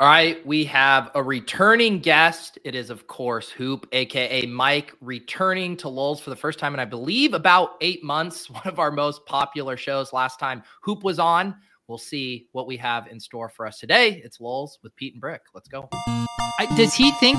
[0.00, 2.58] All right, we have a returning guest.
[2.64, 6.80] It is, of course, Hoop, aka Mike, returning to LOLz for the first time in,
[6.80, 8.48] I believe, about eight months.
[8.50, 11.54] One of our most popular shows last time Hoop was on.
[11.86, 14.22] We'll see what we have in store for us today.
[14.24, 15.42] It's LOLz with Pete and Bric.
[15.52, 15.86] Let's go.
[15.92, 17.36] I, does he think?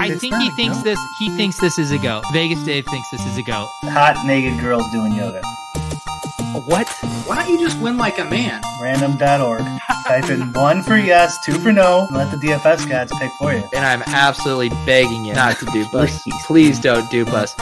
[0.00, 0.82] I think he thinks no?
[0.82, 0.98] this.
[1.20, 2.20] He thinks this is a go.
[2.32, 3.68] Vegas Dave thinks this is a go.
[3.82, 5.40] Hot naked girls doing yoga.
[6.52, 6.86] What?
[7.24, 8.60] Why don't you just win like a man?
[8.78, 9.62] Random.org.
[10.06, 13.54] Type in one for yes, two for no, and let the DFS gods pick for
[13.54, 13.62] you.
[13.74, 16.22] And I'm absolutely begging you not to dupe us.
[16.22, 16.44] Please.
[16.46, 17.54] Please don't dupe us.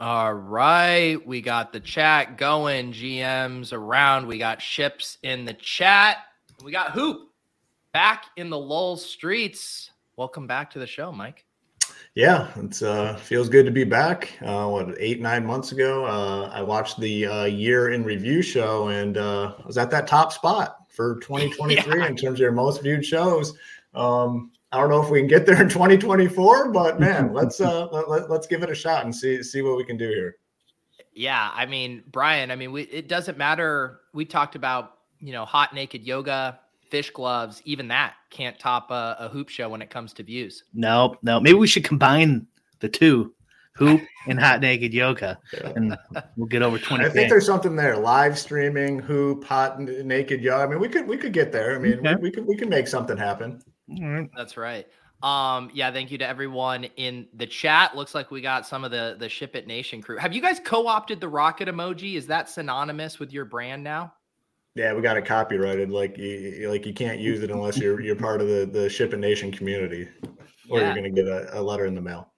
[0.00, 4.26] All right, we got the chat going, GMs around.
[4.26, 6.16] We got ships in the chat.
[6.64, 7.28] We got Hoop
[7.92, 9.92] back in the LOLz streets.
[10.16, 11.44] Welcome back to the show, Mike.
[12.14, 14.36] Yeah, it uh feels good to be back.
[14.42, 16.04] Uh what eight, nine months ago.
[16.04, 20.06] Uh I watched the uh year in review show and uh I was at that
[20.06, 22.06] top spot for 2023 Yeah.
[22.06, 23.54] in terms of your most viewed shows.
[23.94, 27.86] Um I don't know if we can get there in 2024, but man, let's uh
[27.86, 30.36] let, let's give it a shot and see see what we can do here.
[31.14, 34.00] Yeah, I mean, Brian, I mean, we, it doesn't matter.
[34.14, 36.58] We talked about, you know, hot naked yoga,
[36.92, 40.64] fish gloves, even that can't top a, a hoop show when it comes to views.
[40.74, 41.40] No, no.
[41.40, 42.46] Maybe we should combine
[42.80, 43.32] the two,
[43.76, 45.38] hoop and hot naked yoga,
[45.74, 45.96] and
[46.36, 47.06] we'll get over twenty.
[47.06, 47.96] I think there's something there.
[47.96, 50.64] Live streaming, hoop, hot, n- naked yoga.
[50.64, 51.74] I mean, we could we could get there.
[51.74, 52.14] I mean, Okay.
[52.16, 53.62] we, we could we can make something happen.
[54.36, 54.86] That's right.
[55.22, 57.96] Um, yeah, thank you to everyone in the chat.
[57.96, 60.18] Looks like we got some of the the Ship It Nation crew.
[60.18, 62.16] Have you guys co-opted the rocket emoji?
[62.16, 64.12] Is that synonymous with your brand now?
[64.74, 65.90] Yeah, we got it copyrighted.
[65.90, 69.12] Like you, like you can't use it unless you're you're part of the the Ship
[69.12, 70.08] It Nation community,
[70.70, 70.86] or Yeah.
[70.86, 72.28] you're gonna get a, a letter in the mail.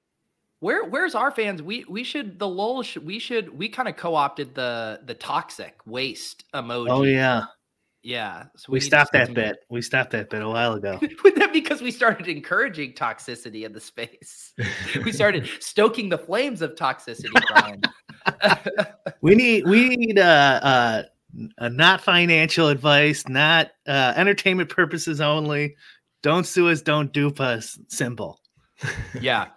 [0.61, 1.63] Where where's our fans?
[1.63, 5.77] We we should the lol should we should we kind of co-opted the the toxic
[5.87, 6.89] waste emoji.
[6.91, 7.45] Oh yeah,
[8.03, 8.45] Yeah.
[8.57, 9.57] So we need to stopped that doing- bit.
[9.71, 10.99] We stopped that bit a while ago.
[11.25, 14.55] Would that because we started encouraging toxicity in the space?
[15.05, 17.81] we started stoking the flames of toxicity, Brian.
[19.21, 21.03] We need we need uh, uh,
[21.59, 25.77] uh not financial advice, not uh, entertainment purposes only.
[26.23, 26.83] Don't sue us.
[26.83, 27.79] Don't dupe us.
[27.89, 28.41] Simple.
[29.21, 29.49] yeah.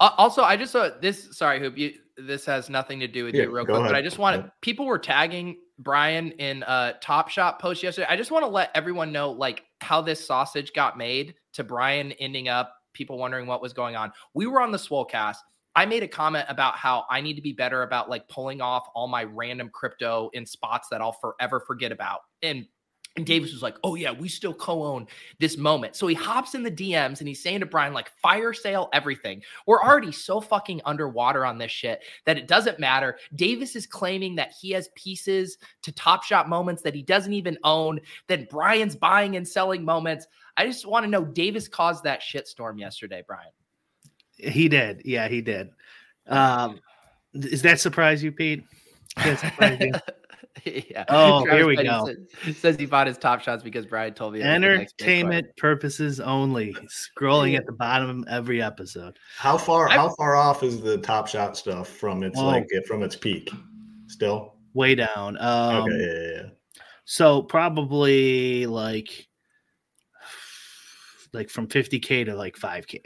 [0.00, 1.36] Uh, also, I just saw this.
[1.36, 1.76] Sorry, Hoop.
[1.76, 3.90] You, this has nothing to do with Yeah, you, real go quick.
[3.90, 3.94] But.
[3.94, 4.52] I just want to.
[4.60, 8.06] People were tagging Brian in a Top Shot post yesterday.
[8.08, 12.12] I just want to let everyone know, like, how this sausage got made to Brian
[12.12, 12.74] ending up.
[12.94, 14.12] People wondering what was going on.
[14.34, 15.36] We were on the Swolecast.
[15.78, 18.88] I made a comment about how I need to be better about like pulling off
[18.96, 22.22] all my random crypto in spots that I'll forever forget about.
[22.42, 22.66] And
[23.14, 25.06] and Davis was like, "Oh yeah, we still co-own
[25.38, 28.52] this moment." So he hops in the DMs and he's saying to Brian, like, "Fire
[28.52, 33.16] sale everything." We're already so fucking underwater on this shit that it doesn't matter.
[33.36, 37.56] Davis is claiming that he has pieces to Top Shot moments that he doesn't even
[37.62, 38.00] own.
[38.26, 40.26] Then Brian's buying and selling moments.
[40.56, 43.52] I just want to know Davis caused that shitstorm yesterday, Brian.
[44.38, 45.02] He did.
[45.04, 45.70] Yeah, he did.
[46.26, 46.80] Um,
[47.38, 48.64] does that surprise you, Pete?
[49.16, 49.92] Does that surprise you?
[50.90, 51.04] yeah.
[51.08, 52.06] Oh, here we Petty go.
[52.06, 54.40] said- Says he bought his top shots because Brian told me.
[54.40, 56.74] the Entertainment purposes only.
[56.88, 59.18] Scrolling at the bottom of every episode.
[59.36, 62.46] How far I- how far off is the Top Shot stuff from its Oh.
[62.46, 63.50] like from its peak?
[64.06, 65.36] Still Way down.
[65.40, 65.92] Um, okay.
[65.98, 66.48] Yeah, yeah, yeah.
[67.04, 69.26] So probably like
[71.32, 73.00] like from 50k to like 5k.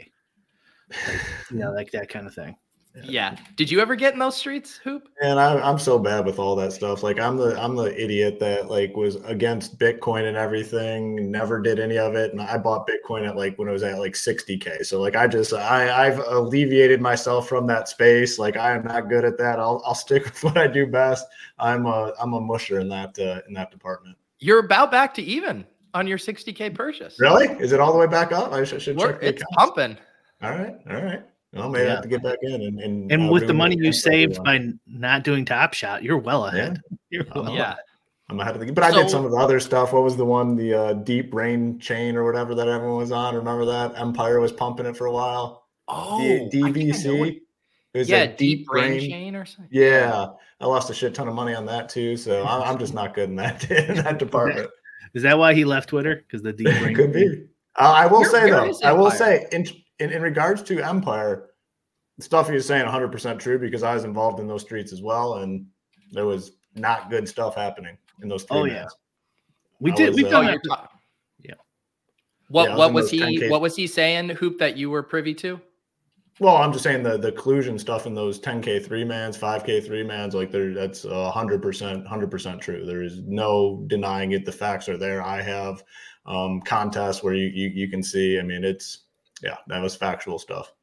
[1.07, 1.21] Like,
[1.51, 2.55] you know, like that kind of thing.
[3.03, 3.35] Yeah.
[3.55, 5.09] Did you ever get in those streets, Hoop?
[5.21, 7.01] And I, I'm so bad with all that stuff.
[7.01, 11.31] Like I'm the I'm the idiot that like was against Bitcoin and everything.
[11.31, 12.31] Never did any of it.
[12.31, 14.85] And I bought Bitcoin at like when it was at like 60k.
[14.85, 18.37] So like I just I I've alleviated myself from that space.
[18.37, 19.59] Like I am not good at that.
[19.59, 21.25] I'll I'll stick with what I do best.
[21.57, 24.17] I'm a I'm a musher in that uh, in that department.
[24.39, 25.65] You're about back to even
[25.95, 27.17] on your 60k purchase.
[27.19, 27.47] Really?
[27.59, 28.51] Is it all the way back up?
[28.51, 29.55] I should, should check it's accounts.
[29.55, 29.97] pumping.
[30.43, 31.21] All right, all right.
[31.53, 31.93] Well, maybe I Yeah.
[31.95, 34.69] have to get back in and and, And uh, with the money you saved by
[34.87, 36.81] not doing Top Shot, you're well ahead.
[37.09, 37.51] You're well Uh-huh.
[37.53, 37.57] ahead.
[37.59, 37.75] Yeah.
[38.29, 38.73] I'm ahead of the game.
[38.73, 39.93] But I did some of the other stuff.
[39.93, 43.35] What was the one, the uh, deep rain chain or whatever that everyone was on?
[43.35, 43.95] Remember that?
[43.99, 45.65] Empire was pumping it for a while.
[45.87, 47.41] Oh, D- I think I know DBC.
[47.93, 49.69] It was yeah, that deep brain, chain or something.
[49.71, 50.29] Yeah,
[50.59, 52.17] I lost a shit ton of money on that too.
[52.17, 54.71] So I'm, I'm just not good in that in that department.
[55.13, 56.15] Is that why he left Twitter?
[56.25, 57.43] Because the deep brain Could be.
[57.75, 59.67] Uh, I will Where- say though, I will say in,
[59.99, 61.49] in in regards to Empire,
[62.19, 65.01] stuff he was saying 100 percent true because I was involved in those streets as
[65.01, 65.65] well, and
[66.11, 68.73] there was not good stuff happening in those three Oh, yeah.
[68.73, 68.95] mans.
[69.79, 70.09] We I did.
[70.09, 70.99] was, We uh, Oh, done you're talking.
[71.39, 71.53] Yeah.
[72.49, 73.49] What Yeah, I was what was he 10K.
[73.49, 75.59] what was he saying, Hoop, that you were privy to?
[76.39, 80.03] Well, I'm just saying the the collusion stuff in those 10k three mans, 5k three
[80.03, 82.85] mans, like there, that's hundred percent, hundred percent true.
[82.85, 84.45] There is no denying it.
[84.45, 85.21] The facts are there.
[85.21, 85.83] I have
[86.25, 88.39] um, contests where you, you you can see.
[88.39, 89.05] I mean, it's
[89.43, 90.73] yeah, that was factual stuff.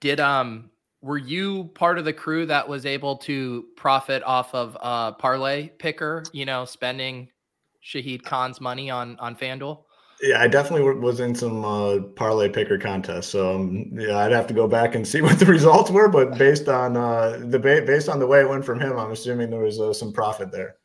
[0.00, 0.70] Did um
[1.00, 5.68] were you part of the crew that was able to profit off of uh parlay
[5.78, 7.28] picker, you know, spending
[7.84, 9.82] Shahid Khan's money on on FanDuel?
[10.22, 13.26] Yeah, I definitely wa- was in some uh, parlay picker contests.
[13.26, 16.08] So um, yeah, I'd have to go back and see what the results were.
[16.08, 19.10] But based on uh, the ba- based on the way it went from him, I'm
[19.10, 20.76] assuming there was uh, some profit there.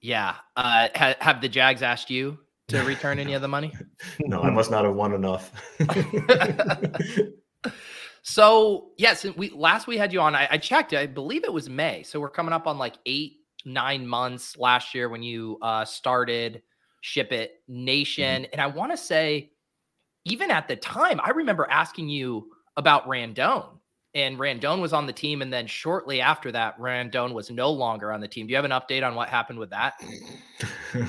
[0.00, 0.34] Yeah.
[0.56, 3.72] Uh ha- have the Jags asked you to return any of the money?
[4.20, 5.50] No, I must not have won enough.
[8.26, 10.34] So yes, we last we had you on.
[10.34, 10.94] I, I checked.
[10.94, 12.02] I believe it was May.
[12.02, 16.62] So we're coming up on like eight, nine months last year when you uh, started
[17.02, 19.50] Ship It Nation, and I want to say,
[20.24, 22.48] even at the time, I remember asking you
[22.78, 23.78] about Randone,
[24.14, 28.12] and Randone was on the team, and then shortly after that, Randone was no longer
[28.12, 28.46] on the team.
[28.46, 29.94] Do you have an update on what happened with that?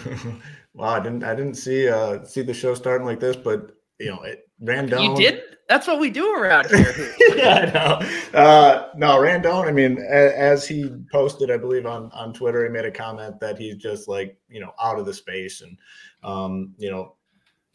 [0.74, 4.08] wow, I didn't I didn't see uh see the show starting like this, but you
[4.08, 5.04] know it ran down.
[5.04, 5.42] You did.
[5.68, 6.94] That's what we do around here.
[7.36, 8.40] yeah, I know.
[8.40, 9.68] Uh, no, Randone.
[9.68, 13.40] I mean, a, as he posted, I believe on on Twitter, he made a comment
[13.40, 15.78] that he's just like you know out of the space and
[16.24, 17.16] um, you know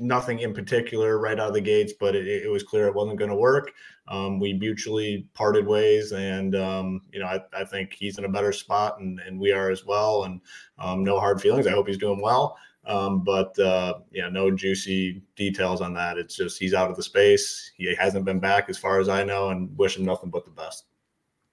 [0.01, 3.19] nothing in particular right out of the gates, but it, it was clear it wasn't
[3.19, 3.73] going to work.
[4.09, 8.29] Um, we mutually parted ways, and um, you know I, I think he's in a
[8.29, 10.25] better spot, and and we are as well.
[10.25, 10.41] And
[10.79, 11.67] um, no hard feelings.
[11.67, 12.57] I hope he's doing well.
[12.87, 16.17] Um, but uh, yeah, no juicy details on that.
[16.17, 17.71] It's just he's out of the space.
[17.77, 20.51] He hasn't been back as far as I know, and wish him nothing but the
[20.51, 20.87] best.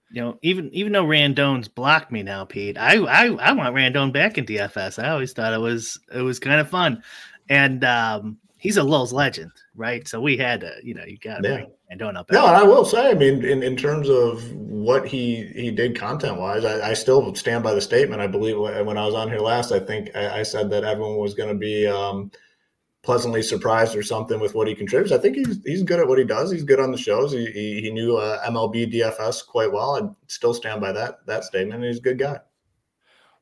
[0.09, 4.13] You know, even even though Randone's blocked me now, Pete, I I, I want Randone
[4.13, 5.03] back in DFS.
[5.03, 7.03] I always thought it was it was kind of fun,
[7.49, 10.07] and um, he's a LOLz legend, right?
[10.07, 11.55] So we had to, you know, you got to Yeah.
[11.57, 12.29] bring Randone up.
[12.31, 15.97] No, and I will say, I mean, in, in terms of what he he did
[15.97, 18.21] content wise, I, I still stand by the statement.
[18.21, 20.83] I believe when when I was on here last, I think I, I said that
[20.83, 22.29] everyone was going to be um,
[23.03, 25.13] pleasantly surprised or something with what he contributes.
[25.13, 26.51] I think he's he's good at what he does.
[26.51, 27.31] He's good on the shows.
[27.31, 29.95] He he, he knew uh, MLB DFS quite well.
[29.95, 31.83] I still stand by that that statement.
[31.85, 32.39] He's a good guy.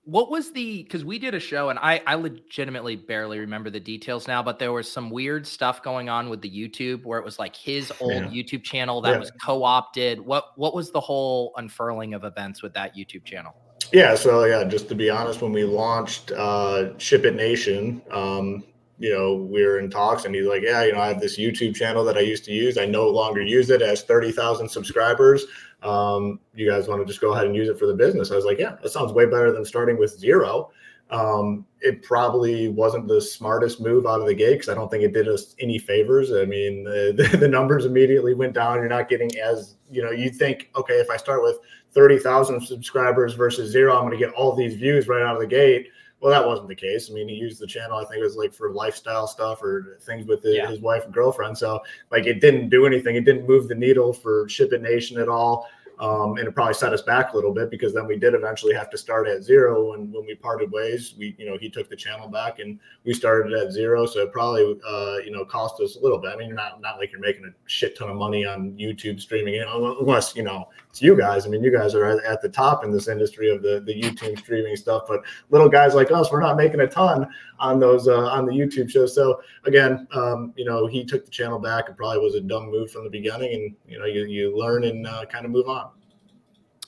[0.06, 3.80] What was the because we did a show and I I legitimately barely remember the
[3.80, 7.26] details now, but there was some weird stuff going on with the YouTube where it
[7.26, 8.44] was like his old Yeah.
[8.44, 9.18] YouTube channel that Yeah.
[9.18, 10.20] was co-opted.
[10.22, 13.56] What what was the whole unfurling of events with that YouTube channel?
[13.92, 18.64] Yeah, so yeah, just to be honest, when we launched uh, Ship It Nation, um,
[19.00, 21.38] you know, we were in talks, and he's like, "Yeah, you know, I have this
[21.40, 22.78] YouTube channel that I used to use.
[22.78, 23.82] I no longer use it.
[23.82, 25.46] It has thirty thousand subscribers.
[25.86, 28.36] Um, you guys want to just go ahead and use it for the business?" I
[28.36, 30.72] was like, "Yeah, that sounds way better than starting with zero.
[31.12, 35.04] Um, it probably wasn't the smartest move out of the gate because I don't think
[35.04, 36.32] it did us any favors.
[36.32, 38.78] I mean, the, the numbers immediately went down.
[38.78, 40.12] You're not getting as you know.
[40.12, 41.60] You think, okay, if I start with
[41.92, 45.48] 30,000 subscribers versus zero, I'm going to get all these views right out of the
[45.48, 45.88] gate.
[46.22, 47.10] Well, that wasn't the case.
[47.12, 50.00] I mean, he used the channel, I think it was like for lifestyle stuff or
[50.02, 50.68] things with his, Yeah.
[50.68, 51.58] his wife and girlfriend.
[51.58, 53.16] So, like, it didn't do anything.
[53.16, 55.68] It didn't move the needle for Ship It Nation at all.
[56.00, 58.74] Um, and it probably set us back a little bit because then we did eventually
[58.74, 59.94] have to start at zero.
[59.94, 63.14] And when we parted ways, we, you know, he took the channel back and we
[63.14, 64.06] started at zero.
[64.06, 66.32] So it probably, uh, you know, cost us a little bit.
[66.34, 69.22] I mean, you're not, not like you're making a shit ton of money on YouTube
[69.22, 71.46] streaming, unless, you know, it's you guys.
[71.46, 74.38] I mean, you guys are at, the top in this industry of the, the YouTube
[74.40, 77.28] streaming stuff, but little guys like us, we're not making a ton
[77.60, 79.06] on those, uh, on the YouTube show.
[79.06, 81.90] So again, um, you know, he took the channel back.
[81.90, 84.84] It probably was a dumb move from the beginning and, you know, you, you learn
[84.84, 85.90] and uh, kind of move on.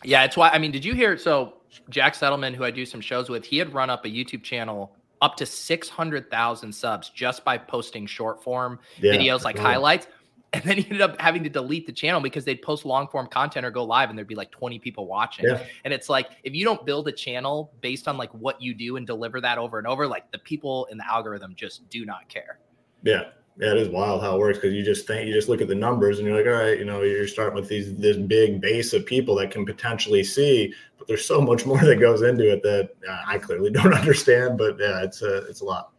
[0.03, 1.55] Yeah, it's why I mean, did you hear so
[1.89, 4.95] Jack Settleman, who I do some shows with, he had run up a YouTube channel
[5.21, 9.63] up to 600,000 subs just by posting short form Yeah, videos like yeah.
[9.63, 10.07] highlights.
[10.53, 13.27] And then he ended up having to delete the channel because they'd post long form
[13.27, 15.45] content or go live and there'd be like 20 people watching.
[15.45, 15.61] Yeah.
[15.83, 18.95] And it's like, if you don't build a channel based on like what you do
[18.95, 22.29] and deliver that over and over, like the people in the algorithm just do not
[22.29, 22.59] care.
[23.03, 23.25] Yeah.
[23.59, 25.67] Yeah, it is wild how it works because you just think you just look at
[25.67, 28.61] the numbers and you're like, all right, you know, you're starting with these this big
[28.61, 32.51] base of people that can potentially see, but there's so much more that goes into
[32.51, 34.59] it that uh, I clearly don't understand.
[34.59, 35.91] But yeah, it's a it's a lot.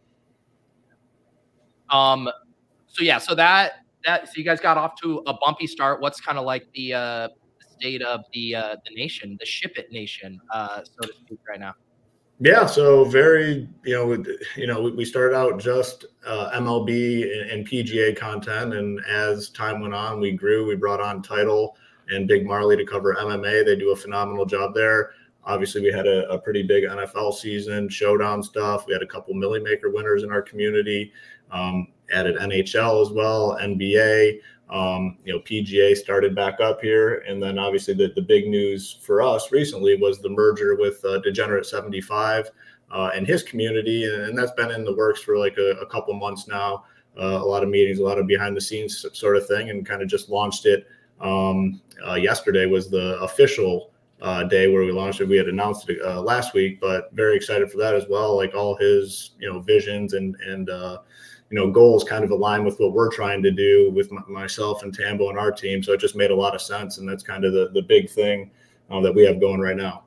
[1.89, 2.29] Um,
[2.87, 6.01] so yeah, so that that so you guys got off to a bumpy start.
[6.01, 7.27] What's kind of like the uh,
[7.77, 11.59] state of the uh, the nation, the ship it nation, uh, so to speak, right
[11.59, 11.73] now?
[12.41, 14.23] Yeah, so very, you know,
[14.55, 19.93] you know, we started out just uh, MLB and, PGA content, and as time went
[19.93, 20.65] on, we grew.
[20.65, 21.75] We brought on Title
[22.07, 23.65] and Big Marley to cover MMA.
[23.65, 25.11] They do a phenomenal job there.
[25.43, 28.85] Obviously, we had a, a pretty big NFL season, showdown stuff.
[28.87, 31.11] We had a couple Milly Maker winners in our community.
[31.51, 34.39] Um, added NHL as well, NBA.
[34.69, 38.99] Um, you know, PGA started back up here, and then obviously the, the big news
[39.01, 42.51] for us recently was the merger with uh, Degenerate 75
[42.91, 46.13] uh, and his community, and, that's been in the works for like a, a couple
[46.13, 46.85] months now.
[47.19, 49.85] Uh, a lot of meetings, a lot of behind the scenes sort of thing, and
[49.85, 50.87] kind of just launched it.
[51.19, 53.91] Um, uh, yesterday was the official
[54.21, 55.27] uh, day where we launched it.
[55.27, 58.35] We had announced it uh, last week, but very excited for that as well.
[58.35, 60.69] Like all his, you know, visions and and
[61.49, 64.83] you know goals kind of align with what we're trying to do with m- myself
[64.83, 65.81] and Tambo and our team.
[65.81, 68.09] So it just made a lot of sense, and that's kind of the the big
[68.09, 68.51] thing
[68.89, 70.03] uh, that we have going right now.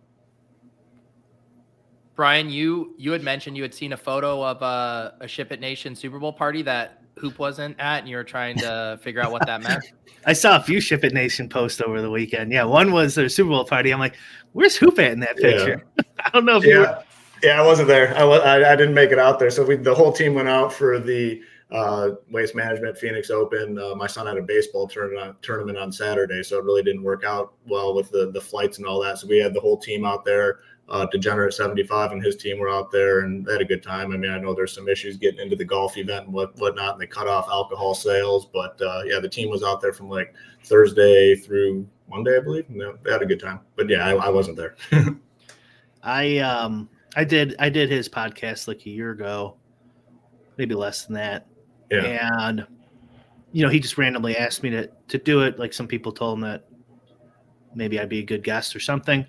[2.15, 5.61] Brian, you you had mentioned you had seen a photo of a, a Ship It
[5.61, 9.33] Nation Super Bowl party that Hoop wasn't at, and you were trying to figure out
[9.33, 9.85] what that meant.
[10.25, 12.53] I saw a few Ship It Nation posts over the weekend.
[12.53, 13.93] Yeah, one was their Super Bowl party.
[13.93, 14.17] I'm like,
[14.53, 15.83] where's Hoop at in that picture?
[15.97, 16.05] Yeah.
[16.25, 16.73] I don't know if yeah.
[16.73, 17.05] you were
[17.43, 18.17] yeah, I wasn't there.
[18.17, 19.51] I, I, I didn't make it out there.
[19.51, 23.79] So we, the whole team went out for the uh, Waste Management Phoenix Open.
[23.79, 27.25] Uh, my son had a baseball tournament tournament on Saturday, so it really didn't work
[27.25, 29.19] out well with the the flights and all that.
[29.19, 30.61] So we had the whole team out there.
[30.89, 34.13] Uh, Degenerate 75 and his team were out there and they had a good time.
[34.13, 36.95] I mean, I know there's some issues getting into the golf event and what whatnot,
[36.95, 38.47] and they cut off alcohol sales.
[38.47, 40.35] But uh, yeah, the team was out there from like
[40.65, 42.69] Thursday through Monday, I believe.
[42.69, 43.61] And they had a good time.
[43.77, 44.77] But yeah, I, I wasn't there.
[46.03, 49.57] I um I did I did his podcast like a year ago,
[50.57, 51.47] maybe less than that.
[51.91, 52.31] Yeah.
[52.39, 52.67] And
[53.53, 55.59] you know, he just randomly asked me to to do it.
[55.59, 56.65] Like some people told him that
[57.75, 59.27] maybe I'd be a good guest or something.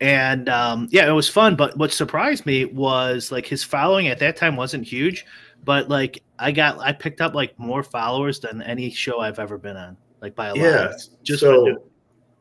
[0.00, 1.56] And um, yeah, it was fun.
[1.56, 5.24] But what surprised me was like his following at that time wasn't huge,
[5.64, 9.58] but like I got I picked up like more followers than any show I've ever
[9.58, 10.86] been on, like by a yeah.
[10.86, 11.08] lot.
[11.22, 11.88] Just so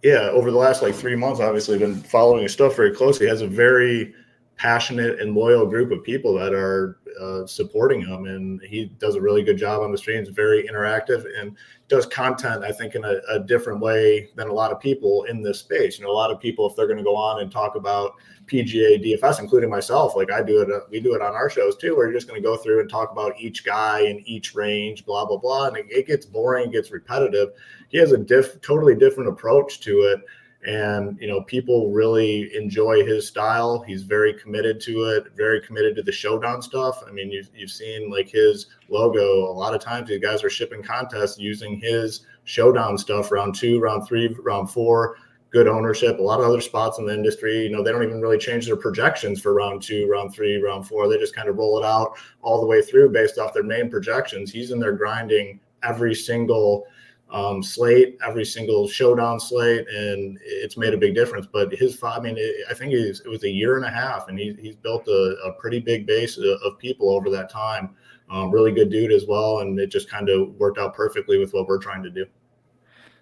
[0.04, 3.25] yeah, over the last like three months, obviously been following his stuff very closely.
[3.25, 4.13] He has a very
[4.58, 9.22] passionate and loyal group of people that are uh, supporting him and he does a
[9.22, 11.56] really good job on the streams very interactive and
[11.88, 15.42] does content i think in a, a, different way than a lot of people in
[15.42, 15.98] this space.
[15.98, 18.14] You know a lot of people if they're going to go on and talk about
[18.48, 21.78] pga dfs including myself like i do it uh, we do it on our shows
[21.78, 24.56] too where you're just going to go through and talk about each guy in each
[24.56, 27.50] range blah blah blah and it, it gets boring it gets repetitive.
[27.90, 30.22] He has a diff, totally different approach to it
[30.66, 33.84] and you know people really enjoy his style.
[33.88, 37.04] He's very committed to it very committed to the showdown stuff.
[37.08, 39.50] I mean you've, you've seen like his logo.
[39.50, 43.80] A lot of times these guys are shipping contests using his showdown stuff round two
[43.80, 45.18] round three round four
[45.52, 47.64] good ownership a lot of other spots in the industry.
[47.64, 50.88] You know they don't even really change their projections for round two round three round
[50.88, 51.08] four.
[51.08, 53.90] They just kind of roll it out all the way through based off their main
[53.90, 54.52] projections.
[54.52, 56.88] He's in there grinding every single
[57.36, 61.46] um, slate, every single showdown slate, and it's made a big difference.
[61.51, 64.39] But his, I mean, it, I think it was a year and a half, and
[64.39, 67.94] he, he's built a, a pretty big base of, of people over that time.
[68.32, 71.54] Um, really good dude as well, and it just kind of worked out perfectly with
[71.54, 72.25] what we're trying to do.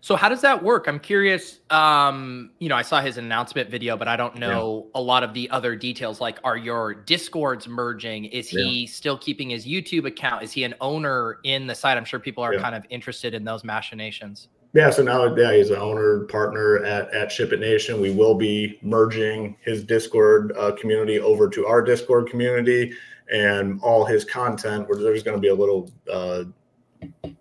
[0.03, 0.89] So how does that work?
[0.89, 1.60] I'm curious.
[1.69, 5.00] Um, you know, I saw his announcement video, but I don't know yeah.
[5.00, 6.19] a lot of the other details.
[6.19, 8.25] Like, are your discords merging?
[8.25, 8.91] Is he yeah.
[8.91, 10.43] still keeping his YouTube account?
[10.43, 11.95] Is he an owner in the site?
[11.95, 12.60] I'm sure people are yeah.
[12.60, 14.50] kind of interested in those machinations.
[14.74, 18.01] Yeah, so now yeah, he's an owner partner at at Ship It Nation.
[18.01, 22.91] We will be merging his Discord uh, community over to our Discord community,
[23.31, 24.89] and all his content.
[24.89, 25.89] Where there's going to be a little.
[26.12, 26.43] Uh,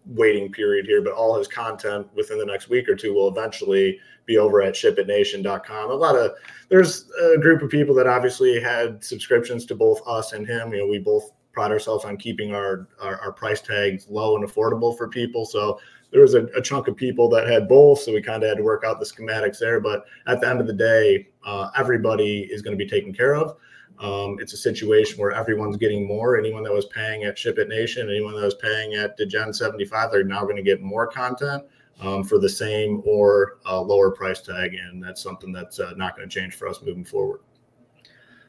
[0.07, 3.99] waiting period here, but all his content within the next week or two will eventually
[4.27, 5.91] be over at shipitnation.com.
[5.91, 6.33] A lot of
[6.69, 10.73] there's a group of people that obviously had subscriptions to both us and him.
[10.73, 14.49] You know, we both pride ourselves on keeping our our, our price tags low and
[14.49, 15.45] affordable for people.
[15.45, 15.79] So
[16.13, 18.59] there was a, a chunk of people that had both, so we kind of had
[18.59, 19.81] to work out the schematics there.
[19.81, 23.35] But at the end of the day, uh, everybody is going to be taken care
[23.35, 23.57] of.
[24.03, 26.37] Um, it's a situation where everyone's getting more.
[26.37, 30.11] Anyone that was paying at Ship It Nation, anyone that was paying at Degen 75,
[30.11, 31.63] they're now going to get more content
[32.01, 34.75] um, for the same or uh, lower price tag.
[34.75, 37.41] And that's something that's uh, not going to change for us moving forward.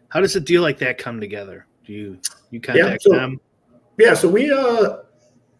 [0.10, 1.68] How does a deal like that come together?
[1.86, 2.20] Do you
[2.50, 3.40] you contact yeah, so, them?
[3.98, 4.98] Yeah, so we uh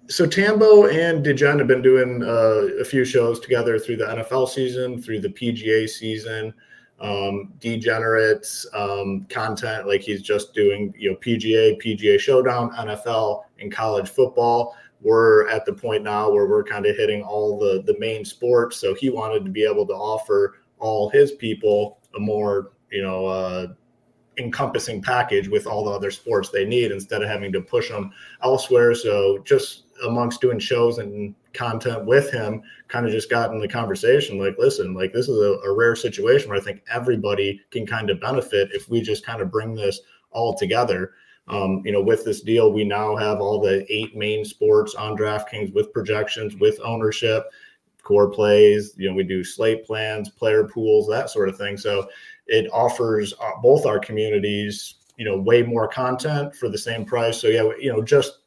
[0.08, 4.50] so Tambo and Degen have been doing uh, a few shows together through the NFL
[4.50, 6.54] season, through the PGA season
[7.04, 13.72] um, degenerates um, content like he's just doing you know PGA, PGA Showdown, NFL, and
[13.72, 14.76] college football.
[15.02, 18.78] we're at the point now where we're kind of hitting all the the main sports.
[18.78, 23.26] So he wanted to be able to offer all his people a more you know
[23.26, 23.68] uh,
[24.38, 28.12] encompassing package with all the other sports they need instead of having to push them
[28.44, 28.96] elsewhere.
[28.96, 33.68] So just amongst doing shows and content with him, kind of just got in the
[33.68, 37.86] conversation like, listen, like this is a, a rare situation where I think everybody can
[37.86, 41.14] kind of benefit if we just kind of bring this all together.
[41.48, 45.18] Um, you know, with this deal, we now have all the eight main sports on
[45.18, 47.52] DraftKings with projections, with ownership,
[48.02, 48.94] core plays.
[48.98, 51.78] You know, we do slate plans, player pools, that sort of thing.
[51.78, 52.08] So
[52.48, 57.40] it offers uh, both our communities, you know, way more content for the same price.
[57.40, 58.40] So yeah, you know, just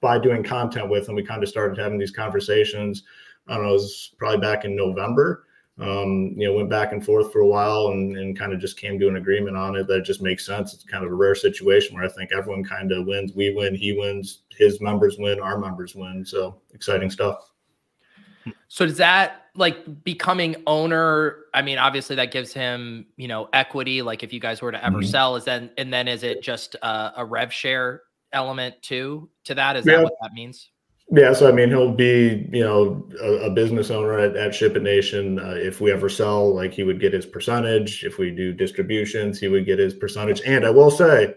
[0.00, 3.04] by doing content with them, we kind of started having these conversations.
[3.48, 5.44] I don't know, it was probably back in November.
[5.80, 8.76] Um, you know, went back and forth for a while and, and kind of just
[8.76, 10.74] came to an agreement on it that it just makes sense.
[10.74, 13.32] It's kind of a rare situation where I think everyone kind of wins.
[13.32, 16.24] We win, he wins, his members win, our members win.
[16.26, 17.52] So exciting stuff.
[18.66, 21.44] So does that like becoming owner?
[21.54, 24.02] I mean, obviously that gives him, you know, equity.
[24.02, 25.08] Like if you guys were to ever mm-hmm.
[25.08, 29.54] sell, is then and then is it just a, a rev share element too to
[29.54, 29.76] that?
[29.76, 29.96] Is yeah.
[29.96, 30.70] that what that means?
[31.10, 34.76] Yeah, so I mean, he'll be you know a, a business owner at, at Ship
[34.76, 35.38] It Nation.
[35.38, 38.04] Uh, if we ever sell, like he would get his percentage.
[38.04, 40.42] If we do distributions, he would get his percentage.
[40.44, 41.34] And I will say,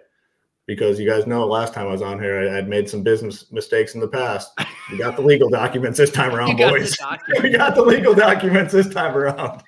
[0.68, 3.50] because you guys know last time I was on here, I had made some business
[3.54, 4.52] mistakes in the past.
[4.92, 6.98] We got the legal documents this time around, boys.
[7.42, 9.64] we got the legal documents this time around.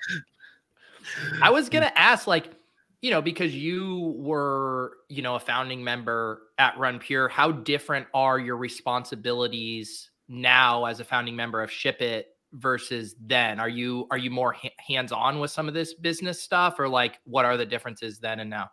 [1.40, 2.50] I was gonna ask, like,
[3.04, 8.06] you know, because you were, you know, a founding member at Run Pure, how different
[8.14, 13.60] are your responsibilities now as a founding member of Ship It versus then?
[13.60, 17.20] Are you are you more ha- hands-on with some of this business stuff or like
[17.24, 18.70] what are the differences then and now?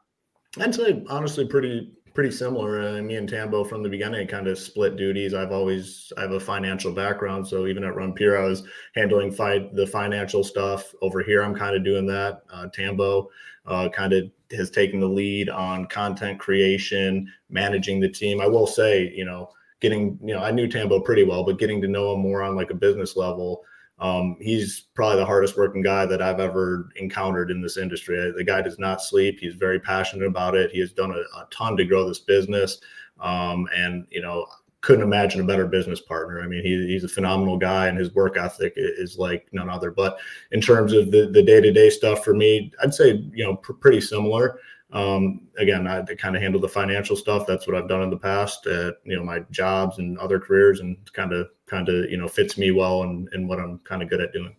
[0.61, 2.79] I'd say honestly pretty pretty similar.
[2.79, 5.33] Uh, me and Tambo from the beginning kind of split duties.
[5.33, 8.63] I've always I have a financial background, so even at Run Pure, I was
[8.95, 10.93] handling the financial stuff.
[11.01, 12.43] Over here, I'm kind of doing that.
[12.49, 13.29] Uh, Tambo
[13.65, 18.41] uh, kind of has taken the lead on content creation, managing the team.
[18.41, 21.81] I will say, you know, getting you know I knew Tambo pretty well, but getting
[21.81, 23.63] to know him more on like a business level
[24.01, 28.33] um, he's probably the hardest working guy that I've ever encountered in this industry.
[28.35, 29.37] The guy does not sleep.
[29.39, 30.71] He's very passionate about it.
[30.71, 32.79] He has done a, a ton to grow this business.
[33.19, 34.47] Um, and, you know,
[34.81, 36.41] couldn't imagine a better business partner.
[36.41, 39.91] I mean, he, he's a phenomenal guy and his work ethic is like none other.
[39.91, 40.17] But
[40.51, 44.01] in terms of the, the day-to-day stuff for me, I'd say, you know, pr- pretty
[44.01, 44.59] similar.
[44.91, 47.47] Um, again, I kind of handle the financial stuff.
[47.47, 50.81] That's what I've done in the past at, you know, my jobs and other careers
[50.81, 54.03] and kind of kind of you know fits me well and, and what I'm kind
[54.03, 54.55] of good at doing.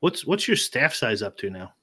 [0.00, 1.74] What's what's your staff size up to now?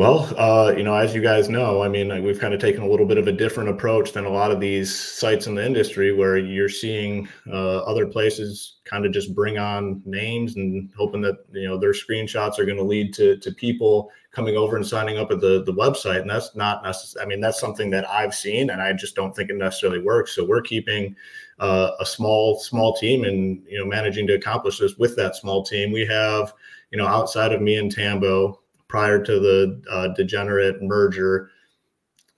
[0.00, 2.88] Well, uh, you know, as you guys know, I mean, we've kind of taken a
[2.88, 6.10] little bit of a different approach than a lot of these sites in the industry
[6.10, 11.44] where you're seeing uh, other places kind of just bring on names and hoping that,
[11.52, 15.18] you know, their screenshots are going to lead to, to people coming over and signing
[15.18, 16.22] up at the, the website.
[16.22, 17.22] And that's not necessary.
[17.22, 20.34] I mean, that's something that I've seen and I just don't think it necessarily works.
[20.34, 21.14] So we're keeping
[21.58, 25.62] uh, a small, small team and, you know, managing to accomplish this with that small
[25.62, 25.92] team.
[25.92, 26.54] We have,
[26.90, 28.60] you know, outside of me and Tambo,
[28.90, 31.50] prior to the uh, degenerate merger,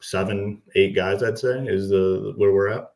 [0.01, 2.93] seven, eight guys, I'd say, is the where we're at.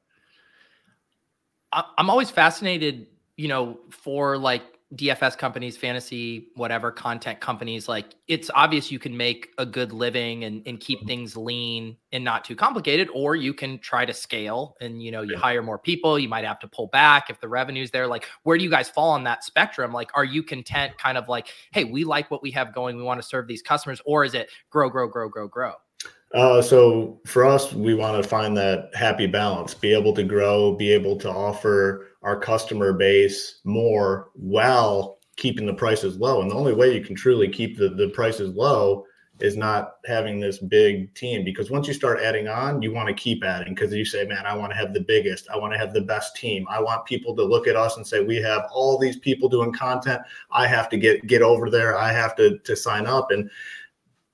[1.73, 8.51] I'm always fascinated, you know, for like DFS companies, fantasy, whatever content companies, like it's
[8.55, 11.09] obvious you can make a good living and, and keep mm-hmm.
[11.09, 15.23] things lean and not too complicated, or you can try to scale and you know,
[15.23, 15.39] you yeah.
[15.39, 18.07] hire more people, you might have to pull back if the revenue's there.
[18.07, 19.93] Like, where do you guys fall on that spectrum?
[19.93, 23.03] Like, are you content kind of like, hey, we like what we have going, we
[23.03, 25.73] want to serve these customers, or is it grow, grow, grow, grow, grow?
[26.35, 30.73] Uh, so for us, we want to find that happy balance, be able to grow,
[30.75, 36.43] be able to offer our customer base more while keeping the prices low.
[36.43, 39.07] And the only way you can truly keep the, the prices low
[39.39, 43.15] is not having this big team because once you start adding on, you want to
[43.15, 45.79] keep adding because you say, man, I want to have the biggest, I want to
[45.79, 46.67] have the best team.
[46.69, 49.73] I want people to look at us and say, we have all these people doing
[49.73, 50.21] content.
[50.51, 51.97] I have to get get over there.
[51.97, 53.31] I have to to sign up.
[53.31, 53.49] And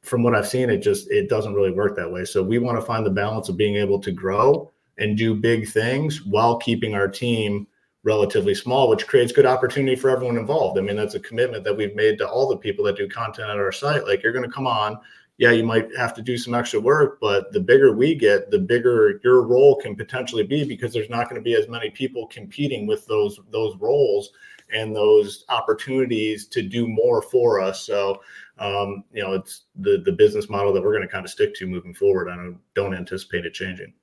[0.00, 2.24] from what I've seen, it just it doesn't really work that way.
[2.24, 5.68] So we want to find the balance of being able to grow and do big
[5.68, 7.66] things while keeping our team
[8.04, 10.78] relatively small, which creates good opportunity for everyone involved.
[10.78, 13.48] I mean, that's a commitment that we've made to all the people that do content
[13.48, 14.06] at our site.
[14.06, 14.98] Like you're going to come on,
[15.38, 18.58] yeah, you might have to do some extra work, but the bigger we get, the
[18.58, 22.26] bigger your role can potentially be because there's not going to be as many people
[22.26, 24.30] competing with those those roles
[24.72, 27.84] and those opportunities to do more for us.
[27.84, 28.20] So
[28.58, 31.54] um, you know, it's the the business model that we're going to kind of stick
[31.56, 32.28] to moving forward.
[32.28, 33.94] I don't, don't anticipate it changing.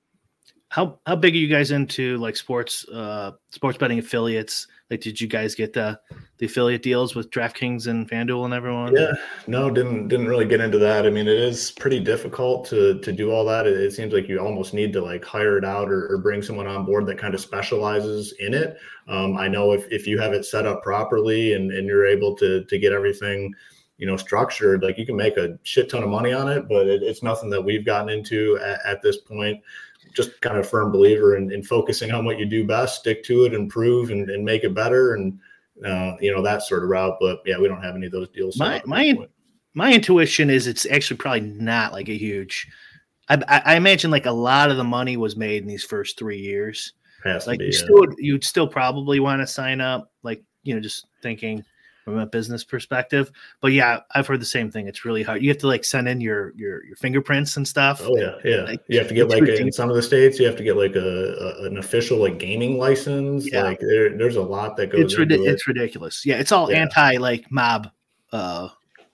[0.69, 4.67] How how big are you guys into like sports uh sports betting affiliates?
[4.91, 5.99] Like, did you guys get the
[6.37, 8.95] the affiliate deals with DraftKings and FanDuel and everyone?
[8.95, 9.13] Yeah,
[9.47, 11.07] no, didn't didn't really get into that.
[11.07, 13.65] I mean, it is pretty difficult to to do all that.
[13.65, 16.41] It, it seems like you almost need to like hire it out or, or, bring
[16.43, 18.77] someone on board that kind of specializes in it.
[19.07, 22.35] Um, I know if if you have it set up properly and and you're able
[22.37, 23.53] to to get everything
[23.97, 26.87] you know structured like you can make a shit ton of money on it but
[26.87, 29.61] it, it's nothing that we've gotten into at, at this point
[30.13, 33.45] just kind of firm believer in, in, focusing on what you do best, stick to
[33.45, 35.39] it, improve, and, and make it better, and
[35.85, 37.17] uh, you know that sort of route.
[37.19, 38.57] But yeah, we don't have any of those deals.
[38.57, 39.17] My my
[39.73, 42.67] my intuition is it's actually probably not like a huge.
[43.29, 46.39] I, I, imagine like a lot of the money was made in these first three
[46.39, 46.93] years.
[47.23, 47.77] Has like be, you yeah.
[47.77, 51.63] still you'd still probably want to sign up, like you know, just thinking
[52.09, 53.31] from a business perspective.
[53.61, 54.87] But yeah, I've heard the same thing.
[54.87, 55.41] It's really hard.
[55.41, 58.01] You have to like send in your your your fingerprints and stuff.
[58.03, 58.61] Oh yeah, yeah.
[58.63, 60.63] Like, you have to get like a, in some of the states, you have to
[60.63, 60.99] get like a,
[61.61, 63.51] a an official like gaming license.
[63.51, 63.63] Yeah.
[63.63, 65.01] Like there, there's a lot that goes.
[65.01, 65.51] It's into rid- it.
[65.53, 66.25] it's ridiculous.
[66.25, 66.79] Yeah, it's all Yeah.
[66.81, 67.89] anti like mob.
[68.31, 68.69] Uh,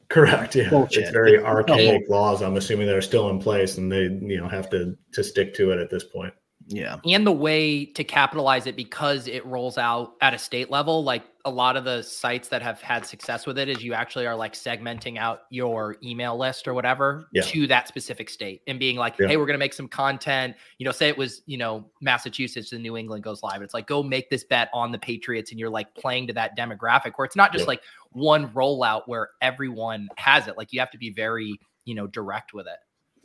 [0.07, 0.55] Correct.
[0.55, 1.03] Yeah, Bullshit.
[1.03, 2.41] it's very It's- archaic laws.
[2.43, 5.53] I'm assuming that are still in place, and they you know have to to stick
[5.55, 6.33] to it at this point.
[6.67, 11.03] Yeah, and the way to capitalize it because it rolls out at a state level
[11.03, 14.25] like a lot of the sites that have had success with it is you actually
[14.25, 17.43] are like segmenting out your email list or whatever Yeah.
[17.43, 19.27] to that specific state and being like Yeah.
[19.27, 22.71] hey we're going to make some content you know say it was you know massachusetts
[22.71, 25.59] and new england goes live it's like go make this bet on the patriots and
[25.59, 27.69] you're like playing to that demographic where it's not just Yeah.
[27.69, 32.07] like one rollout where everyone has it like you have to be very you know
[32.07, 32.77] direct with it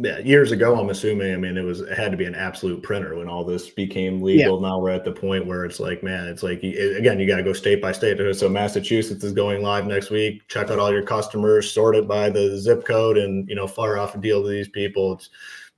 [0.03, 1.35] Yeah, years ago, I'm assuming.
[1.35, 4.23] I mean, it was it had to be an absolute printer when all this became
[4.23, 4.59] legal.
[4.59, 7.43] Now we're at the point where it's like, man, it's like again, you got to
[7.43, 8.19] go state by state.
[8.35, 10.49] So Massachusetts is going live next week.
[10.49, 13.99] Check out all your customers, sort it by the zip code, and you know, fire
[13.99, 15.13] off a deal to these people.
[15.13, 15.29] It's,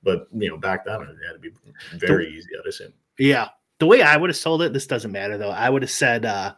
[0.03, 1.51] but you know, back then it had to be
[1.97, 2.47] very easy.
[2.57, 2.93] I'd assume.
[3.19, 3.49] yeah.
[3.79, 5.49] The way I would have sold it, this doesn't matter though.
[5.49, 6.53] I would have said, uh,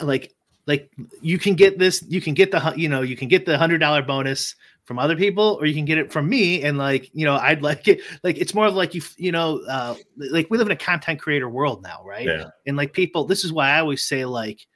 [0.00, 0.34] like,
[0.66, 3.58] like you can get this, you can get the, you know, you can get the
[3.58, 4.54] hundred dollar bonus
[4.88, 6.64] from other people, or you can get it from me.
[6.64, 8.00] And like, you know, I'd like it.
[8.24, 11.20] Like, it's more of like you, you know, uh, like we live in a content
[11.20, 12.26] creator world now, right?
[12.26, 14.66] Yeah, and like people this is why i always say like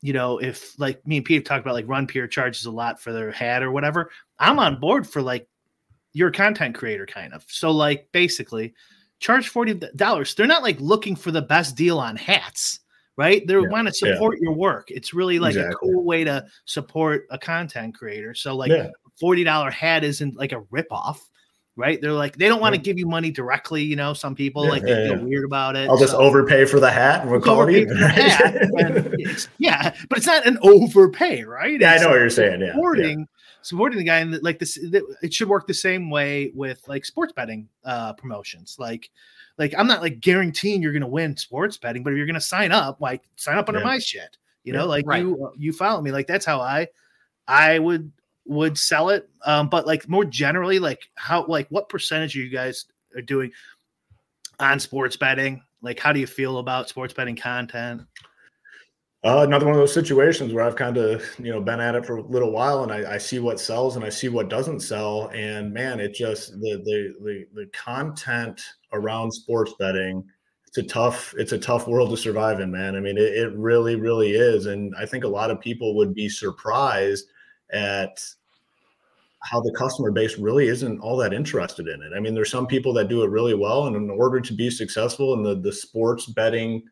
[0.00, 2.70] you know if like me and pete have talked about like Run Pure charges a
[2.70, 5.48] lot for their hat or whatever i'm on board for like
[6.12, 8.74] you're a content creator kind of so like basically
[9.20, 12.80] charge $40 they're not like looking for the best deal on hats
[13.16, 14.14] right they Yeah, want to yeah.
[14.14, 18.56] support your work it's really like a cool way to support a content creator so
[18.56, 21.18] like yeah, $40 hat isn't like a ripoff
[21.74, 22.84] right they're like they don't want to Yeah.
[22.84, 25.24] give you money directly you know some people Yeah, like they yeah, feel yeah.
[25.24, 27.88] weird about it I'll just overpay for the hat and we'll call it even.
[27.96, 31.80] for the hat, and it's- yeah, but it's not an overpay, right?
[31.80, 32.60] yeah, I It's know what you're saying.
[32.60, 32.72] Yeah, yeah.
[32.74, 33.26] supporting
[33.62, 34.76] supporting the guy, and like this,
[35.22, 38.76] it should work the same way with like sports betting uh promotions.
[38.78, 39.08] Like,
[39.56, 42.70] like I'm not like guaranteeing you're gonna win sports betting, but if you're gonna sign
[42.72, 43.86] up, like sign up under Yeah.
[43.86, 44.36] my shit.
[44.64, 44.80] You Yeah.
[44.80, 45.22] know, like Right.
[45.22, 46.10] you you follow me.
[46.12, 46.88] Like that's how I
[47.48, 48.12] I would
[48.44, 49.28] would sell it.
[49.44, 53.52] Um, but like more generally, like how like what percentage you guys are doing
[54.58, 55.62] on sports betting?
[55.82, 58.02] Like, how do you feel about sports betting content?
[59.24, 62.04] Uh, another one of those situations where I've kind of you know been at it
[62.04, 64.80] for a little while, and I, I see what sells and I see what doesn't
[64.80, 68.60] sell, and man, it just the the the, the content
[68.92, 70.24] around sports betting.
[70.66, 72.96] It's a tough it's a tough world to survive in, man.
[72.96, 76.14] I mean, it, it really really is, and I think a lot of people would
[76.14, 77.26] be surprised
[77.72, 78.20] at
[79.42, 82.12] how the customer base really isn't all that interested in it.
[82.16, 84.70] I mean, there's some people that do it really well, and in order to be
[84.70, 86.82] successful in the the sports betting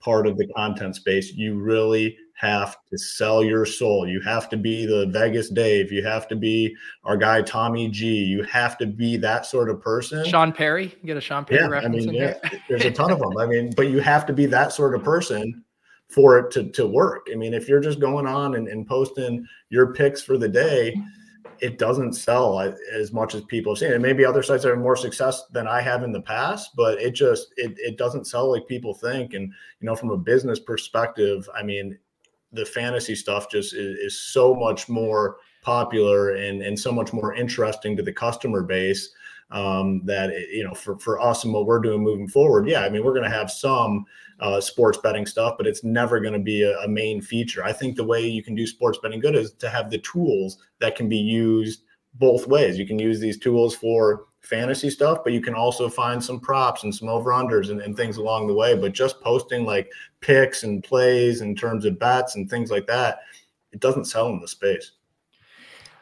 [0.00, 4.06] part of the content space, you really have to sell your soul.
[4.06, 5.90] You have to be the Vegas Dave.
[5.90, 8.06] You have to be our guy Tommy G.
[8.06, 10.24] You have to be that sort of person.
[10.26, 12.84] sean perry you get a sean perry yeah, I reference mean, in yeah, here there's
[12.84, 13.38] a ton of them.
[13.38, 15.64] I mean, but you have to be that sort of person
[16.08, 17.28] for it to, to work.
[17.32, 20.94] I mean, if you're just going on and, and posting your picks for the day,
[21.60, 22.60] it doesn't sell
[22.92, 23.92] as much as people have seen.
[23.92, 27.12] And maybe other sites have more success than I have in the past, but it
[27.12, 29.34] just it it doesn't sell like people think.
[29.34, 31.98] And you know, from a business perspective, I mean,
[32.52, 37.34] the fantasy stuff just is, is so much more popular and and so much more
[37.34, 39.10] interesting to the customer base
[39.50, 42.68] um, that you know for for us and what we're doing moving forward.
[42.68, 44.04] Yeah, I mean, we're going to have some
[44.40, 47.64] uh, sports betting stuff, but it's never going to be a, a main feature.
[47.64, 50.58] I think the way you can do sports betting good is to have the tools
[50.80, 52.78] that can be used both ways.
[52.78, 56.84] You can use these tools for fantasy stuff, but you can also find some props
[56.84, 58.76] and some over unders and, and things along the way.
[58.76, 63.20] But just posting like picks and plays in terms of bets and things like that,
[63.72, 64.92] it doesn't sell in the space.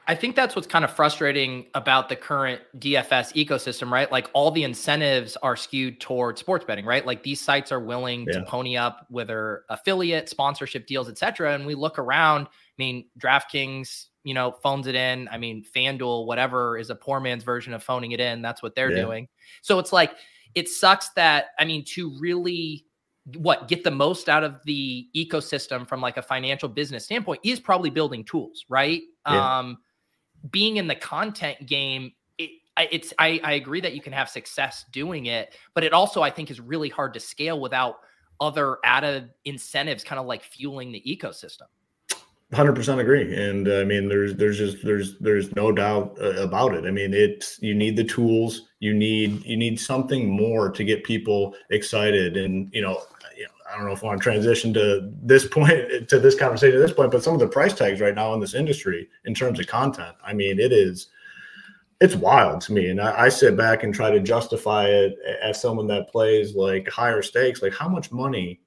[0.09, 4.11] I think that's what's kind of frustrating about the current DFS ecosystem, right?
[4.11, 7.07] Like all the incentives are skewed toward sports betting, right?
[7.07, 8.41] Like these sites are willing Yeah.
[8.41, 11.55] to pony up whether affiliate, sponsorship deals, et cetera.
[11.55, 15.29] And we look around, I mean, DraftKings, you know, phones it in.
[15.31, 18.43] I mean, FanDuel, whatever is a poor man's version of phoning it in.
[18.43, 19.03] That's what they're Yeah.
[19.03, 19.29] doing.
[19.62, 20.15] So it's like,
[20.55, 22.87] it sucks that, I mean, to really
[23.37, 27.61] what get the most out of the ecosystem from like a financial business standpoint is
[27.61, 29.01] probably building tools, right?
[29.29, 29.59] Yeah.
[29.61, 29.79] Um,
[30.51, 35.27] being in the content game, it's I, I agree that you can have success doing
[35.27, 37.97] it, but it also I think is really hard to scale without
[38.41, 41.67] other added incentives, kind of like fueling the ecosystem.
[42.53, 46.43] Hundred percent agree, and uh, I mean, there's there's just there's there's no doubt uh,
[46.43, 46.85] about it.
[46.85, 51.03] I mean, it's you need the tools, you need you need something more to get
[51.03, 53.01] people excited, and you know,
[53.73, 56.87] I don't know if I want to transition to this point to this conversation at
[56.87, 59.59] this point, but some of the price tags right now in this industry in terms
[59.59, 61.09] of content, I mean, it is
[62.01, 65.61] it's wild to me, and I, I sit back and try to justify it as
[65.61, 68.61] someone that plays like higher stakes, like how much money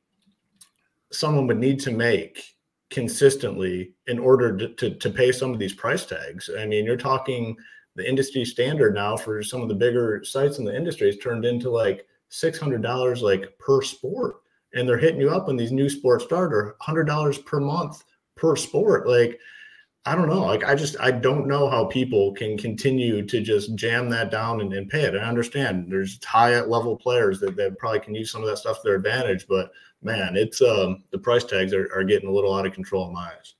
[1.11, 2.55] someone would need to make
[2.89, 6.49] consistently in order to, to, to pay some of these price tags.
[6.57, 7.57] I mean, you're talking
[7.95, 11.45] the industry standard now for some of the bigger sites in the industry has turned
[11.45, 14.37] into like $600 like per sport.
[14.75, 18.03] And they're hitting you up on these new sports start or $100 per month
[18.35, 19.07] per sport.
[19.07, 19.39] Like,
[20.05, 20.41] I don't know.
[20.41, 24.61] Like, I just, I don't know how people can continue to just jam that down
[24.61, 25.15] and, and pay it.
[25.15, 28.77] I understand there's high level players that, that probably can use some of that stuff
[28.77, 29.71] to their advantage, but
[30.03, 33.13] man, it's um the price tags are, are getting a little out of control in
[33.13, 33.55] my eyes.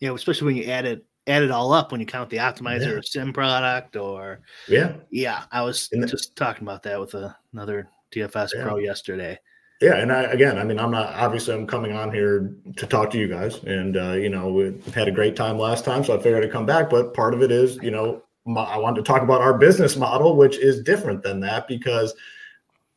[0.00, 2.38] You know, especially when you add it add it all up when you count the
[2.38, 2.92] optimizer Yeah.
[2.94, 7.36] or sim product or Yeah, yeah, I was And just talking about that with a,
[7.52, 8.64] another DFS Yeah.
[8.64, 9.38] pro yesterday.
[9.80, 13.10] Yeah, and I again, I mean, I'm not obviously I'm coming on here to talk
[13.10, 16.14] to you guys, and uh, you know we had a great time last time, so
[16.14, 16.90] I figured I'd come back.
[16.90, 19.96] But part of it is, you know, my, I wanted to talk about our business
[19.96, 22.14] model, which is different than that because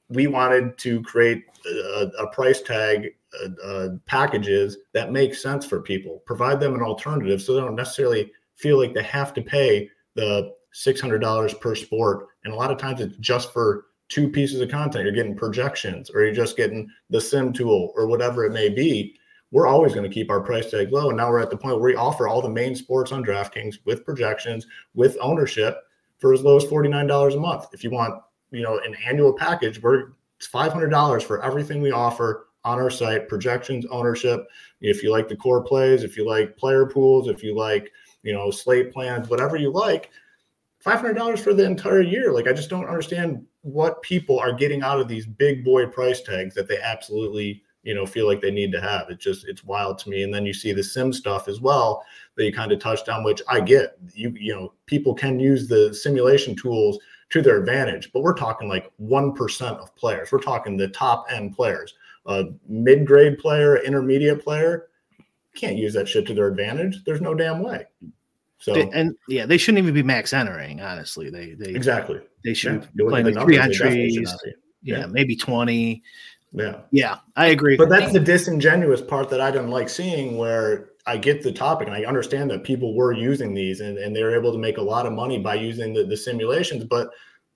[0.09, 3.07] we wanted to create a, a price tag
[3.41, 7.75] uh, uh, packages that make sense for people, provide them an alternative, so they don't
[7.75, 12.27] necessarily feel like they have to pay the six hundred dollars per sport.
[12.43, 15.03] And a lot of times, it's just for two pieces of content.
[15.03, 19.15] You're getting projections, or you're just getting the sim tool, or whatever it may be.
[19.49, 21.09] We're always going to keep our price tag low.
[21.09, 23.77] And now we're at the point where we offer all the main sports on DraftKings
[23.85, 25.77] with projections, with ownership
[26.19, 27.65] for as low as $49 a month.
[27.73, 28.21] If you want,
[28.51, 33.27] you know, an annual package, we're it's $500 for everything we offer on our site,
[33.27, 34.45] projections, ownership.
[34.81, 37.91] If you like the core plays, if you like player pools, if you like,
[38.23, 40.11] you know, slate plans, whatever you like,
[40.85, 42.31] $500 for the entire year.
[42.33, 46.21] Like, I just don't understand what people are getting out of these big boy price
[46.21, 49.07] tags that they absolutely, you know, feel like they need to have.
[49.09, 50.23] It's just, it's wild to me.
[50.23, 52.03] And then you see the sim stuff as well
[52.35, 53.97] that you kind of touched on, which I get.
[54.13, 56.99] You, you know, people can use the simulation tools
[57.29, 60.31] to their advantage, but we're talking like 1% of players.
[60.31, 61.95] We're talking the top end players.
[62.25, 64.89] A mid grade player, intermediate player,
[65.55, 67.03] can't use that shit to their advantage.
[67.05, 67.85] There's no damn way.
[68.63, 70.79] So, They- and yeah, they shouldn't even be max entering.
[70.79, 72.21] Honestly, they they exactly.
[72.45, 74.15] they should Yeah, play like three entries.
[74.81, 75.05] Yeah, Yeah.
[75.07, 76.01] maybe twenty.
[76.53, 76.81] Yeah.
[76.91, 77.75] Yeah, I agree.
[77.75, 81.87] But that's the disingenuous part that I didn't like seeing where I get the topic
[81.87, 84.77] and I understand that people were using these and, and they were able to make
[84.77, 86.85] a lot of money by using the, the simulations.
[86.85, 87.09] But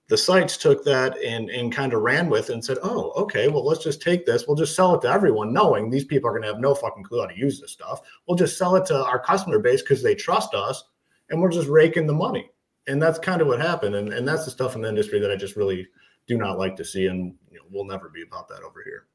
[0.08, 3.48] the sites took that and, and kind of ran with it and said, oh, okay,
[3.48, 4.46] well, let's just take this.
[4.46, 7.04] We'll just sell it to everyone, knowing these people are going to have no fucking
[7.04, 8.00] clue how to use this stuff.
[8.26, 10.82] We'll just sell it to our customer base because they trust us
[11.30, 12.50] and we're just raking the money.
[12.86, 13.94] And that's kind of what happened.
[13.94, 15.86] And, and that's the stuff in the industry that I just really
[16.26, 17.06] do not like to see.
[17.06, 19.06] And you know, we'll never be about that over here.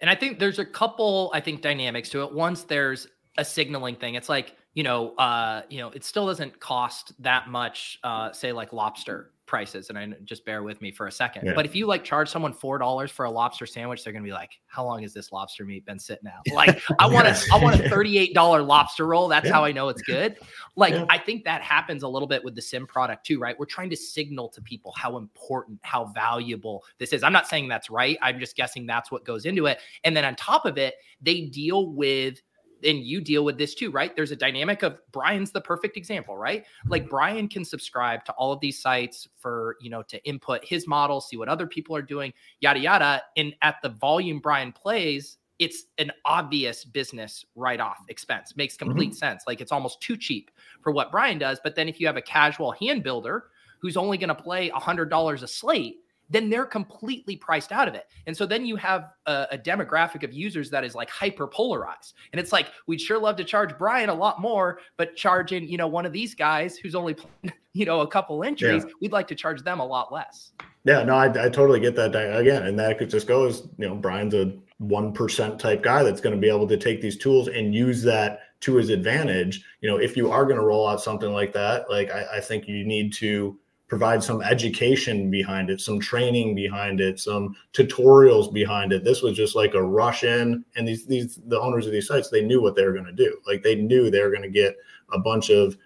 [0.00, 2.32] And I think there's a couple, I think, dynamics to it.
[2.32, 6.60] Once there's a signaling thing, it's like, you know, uh, you know, it still doesn't
[6.60, 9.88] cost that much, uh, say like lobster prices.
[9.88, 11.46] And I just bear with me for a second.
[11.46, 11.52] Yeah.
[11.54, 14.32] But if you like charge someone four dollars for a lobster sandwich, they're gonna be
[14.32, 16.42] like, How long has this lobster meat been sitting out?
[16.52, 18.34] Like, I want a I want a $38
[18.66, 19.28] lobster roll.
[19.28, 19.52] That's Yeah.
[19.52, 20.36] how I know it's good.
[20.74, 21.06] Like, Yeah.
[21.08, 23.58] I think that happens a little bit with the sim product too, right?
[23.58, 27.22] We're trying to signal to people how important, how valuable this is.
[27.22, 28.18] I'm not saying that's right.
[28.22, 29.78] I'm just guessing that's what goes into it.
[30.04, 32.40] And then on top of it, they deal with,
[32.84, 34.14] and you deal with this too, right?
[34.14, 36.64] There's a dynamic of Brian's the perfect example, right?
[36.86, 37.10] Like mm-hmm.
[37.10, 41.20] Brian can subscribe to all of these sites for, you know, to input his model,
[41.20, 43.22] see what other people are doing, yada, yada.
[43.36, 48.56] And at the volume Brian plays, it's an obvious business write off expense.
[48.56, 48.88] Makes mm-hmm.
[48.88, 49.44] complete sense.
[49.46, 50.50] Like it's almost too cheap
[50.82, 51.60] for what Brian does.
[51.62, 53.44] But then if you have a casual hand builder
[53.78, 55.96] who's only going to play $100 a slate,
[56.30, 58.08] then they're completely priced out of it.
[58.26, 62.14] And so then you have a, a, demographic of users that is like hyper polarized.
[62.32, 65.76] And it's like, we'd sure love to charge Brian a lot more, but charging, you
[65.76, 67.16] know, one of these guys who's only,
[67.72, 68.92] you know, a couple injuries, yeah.
[69.00, 70.52] we'd like to charge them a lot less.
[70.84, 72.64] Yeah, no, I, I totally get that again.
[72.64, 76.34] And that could just go as, you know, Brian's a 1% type guy that's going
[76.34, 79.64] to be able to take these tools and use that to his advantage.
[79.80, 82.40] You know, if you are going to roll out something like that, like I, I
[82.40, 88.52] think you need to, provide some education behind it, some training behind it, some tutorials
[88.52, 89.04] behind it.
[89.04, 92.30] This was just like a rush in, and these these the owners of these sites
[92.30, 93.38] they knew what they were going to do.
[93.46, 94.76] Like they knew they were going to get
[95.12, 95.76] a bunch of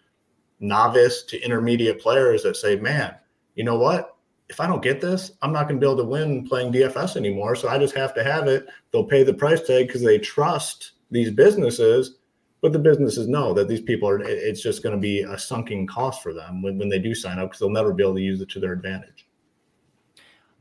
[0.60, 3.14] novice to intermediate players that say, "Man,
[3.54, 4.16] you know what?
[4.48, 7.16] If I don't get this, I'm not going to be able to win playing DFS
[7.16, 7.54] anymore.
[7.54, 8.66] So I just have to have it.
[8.90, 12.16] They'll pay the price tag because they trust these businesses
[12.62, 15.86] but the businesses know that these people are it's just going to be a sunken
[15.86, 18.20] cost for them when, when they do sign up because they'll never be able to
[18.20, 19.26] use it to their advantage.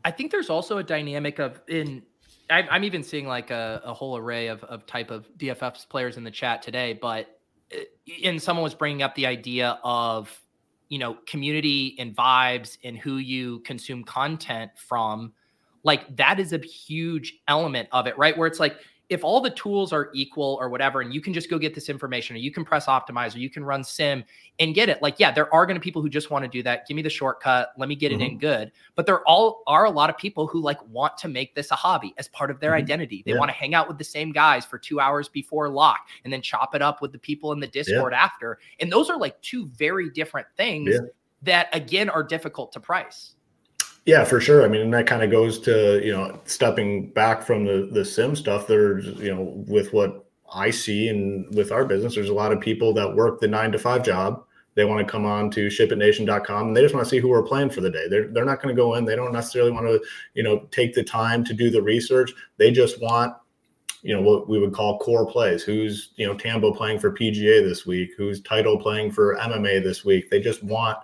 [0.06, 2.04] I think there's also a dynamic of in
[2.52, 6.24] i'm even seeing like a, a whole array of, of type of DFS players in
[6.24, 7.40] the chat today but
[8.24, 10.36] and uh, someone was bringing up the idea of
[10.90, 15.34] you know community and vibes and who you consume content from.
[15.84, 18.38] Like that is a huge element of it right?
[18.38, 18.78] Where it's like
[19.10, 21.90] if all the tools are equal or whatever, and you can just go get this
[21.90, 24.24] information, or you can press optimize, or you can run sim
[24.60, 25.02] and get it.
[25.02, 26.88] Like, yeah, there are going to people who just want to do that.
[26.88, 27.74] Give me the shortcut.
[27.78, 28.22] Let me get mm-hmm.
[28.22, 28.72] it in good.
[28.96, 31.76] But there all are a lot of people who like want to make this a
[31.76, 32.84] hobby as part of their mm-hmm.
[32.84, 33.24] identity.
[33.26, 33.40] They yeah.
[33.40, 36.42] want to hang out with the same guys for two hours before lock, and then
[36.44, 38.24] chop it up with the people in the Discord yeah.
[38.24, 38.60] after.
[38.80, 41.00] And those are like two very different things yeah.
[41.42, 43.36] that again are difficult to price.
[44.10, 44.66] Yeah, for sure.
[44.66, 48.04] I mean, and that kind of goes to you know stepping back from the the
[48.04, 48.66] sim stuff.
[48.66, 52.60] There's you know with what I see and with our business, there's a lot of
[52.60, 54.44] people that work the nine to five job.
[54.74, 57.44] They want to come on to shipitnation.com and they just want to see who we're
[57.44, 58.08] playing for the day.
[58.08, 59.06] They're, they're not going to go in.
[59.06, 60.02] They don't necessarily want to,
[60.34, 62.32] you know, take the time to do the research.
[62.58, 63.36] They just want,
[64.02, 65.64] you know, what we would call core plays.
[65.64, 68.12] Who's, you know, Tambo playing for PGA this week?
[68.18, 70.30] Who's Title playing for MMA this week?
[70.30, 70.98] They just want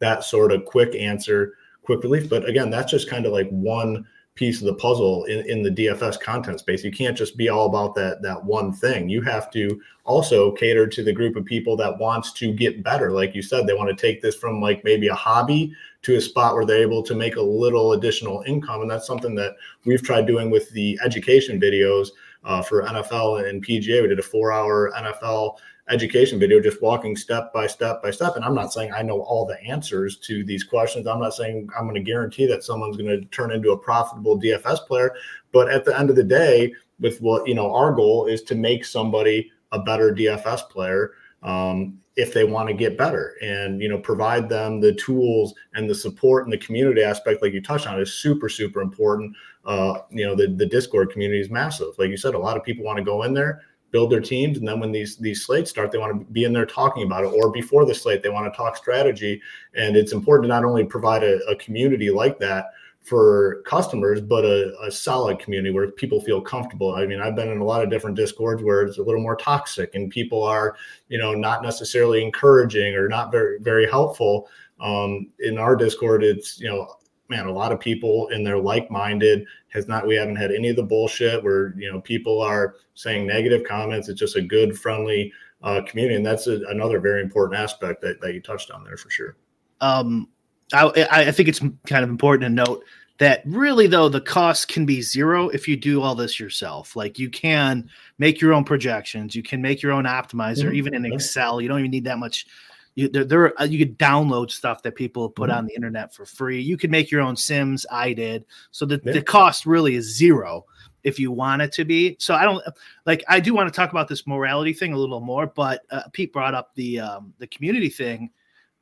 [0.00, 2.28] that sort of quick answer quick relief.
[2.28, 5.70] But again, that's just kind of like one piece of the puzzle in, in the
[5.70, 6.82] DFS content space.
[6.82, 9.08] You can't just be all about that that one thing.
[9.08, 13.12] You have to also cater to the group of people that wants to get better.
[13.12, 16.20] Like you said, they want to take this from like maybe a hobby to a
[16.20, 18.80] spot where they're able to make a little additional income.
[18.80, 22.08] And that's something that we've tried doing with the education videos
[22.44, 24.02] uh, for NFL and PGA.
[24.02, 25.58] We did a four hour NFL
[25.92, 28.34] education video, just walking step by step by step.
[28.36, 31.06] And I'm not saying I know all the answers to these questions.
[31.06, 34.40] I'm not saying I'm going to guarantee that someone's going to turn into a profitable
[34.40, 35.14] DFS player.
[35.52, 38.54] But at the end of the day, with what, you know, our goal is to
[38.54, 41.12] make somebody a better DFS player.
[41.42, 45.88] Um, if they want to get better and you know provide them the tools and
[45.88, 49.94] the support and the community aspect like you touched on is super super important uh
[50.10, 52.84] you know the, the discord community is massive like you said a lot of people
[52.84, 55.92] want to go in there build their teams and then when these these slates start
[55.92, 58.52] they want to be in there talking about it or before the slate they want
[58.52, 59.40] to talk strategy.
[59.74, 62.70] And it's important to not only provide a, a community like that
[63.02, 66.94] for customers but a, a, solid community where people feel comfortable.
[66.94, 69.36] I mean i've been in a lot of different discords where it's a little more
[69.36, 70.76] toxic and people are
[71.08, 74.48] you know not necessarily encouraging or not very very helpful.
[74.80, 76.96] Um, in our discord it's you know
[77.32, 80.06] man, a lot of people in their like-minded has not.
[80.06, 84.08] We haven't had any of the bullshit where you know people are saying negative comments.
[84.08, 88.20] It's just a good, friendly uh, community, and that's a, another very important aspect that,
[88.20, 89.36] that you touched on there for sure.
[89.80, 90.28] Um,
[90.74, 92.84] I, I think it's kind of important to note
[93.18, 97.18] that really though the cost can be zero if you do all this yourself like
[97.18, 100.74] you can make your own projections you can make your own optimizer mm-hmm.
[100.74, 102.46] even in excel you don't even need that much
[102.94, 105.58] you, there, there uh, you could download stuff that people put mm-hmm.
[105.58, 106.60] on the internet for free.
[106.60, 107.86] You could make your own Sims.
[107.90, 108.44] I did.
[108.70, 109.12] So the, yeah.
[109.12, 110.66] the cost really is zero
[111.04, 112.16] if you want it to be.
[112.20, 112.62] So I don't
[113.06, 113.24] like.
[113.28, 116.32] I do want to talk about this morality thing a little more, but uh, Pete
[116.32, 118.30] brought up the um, the community thing,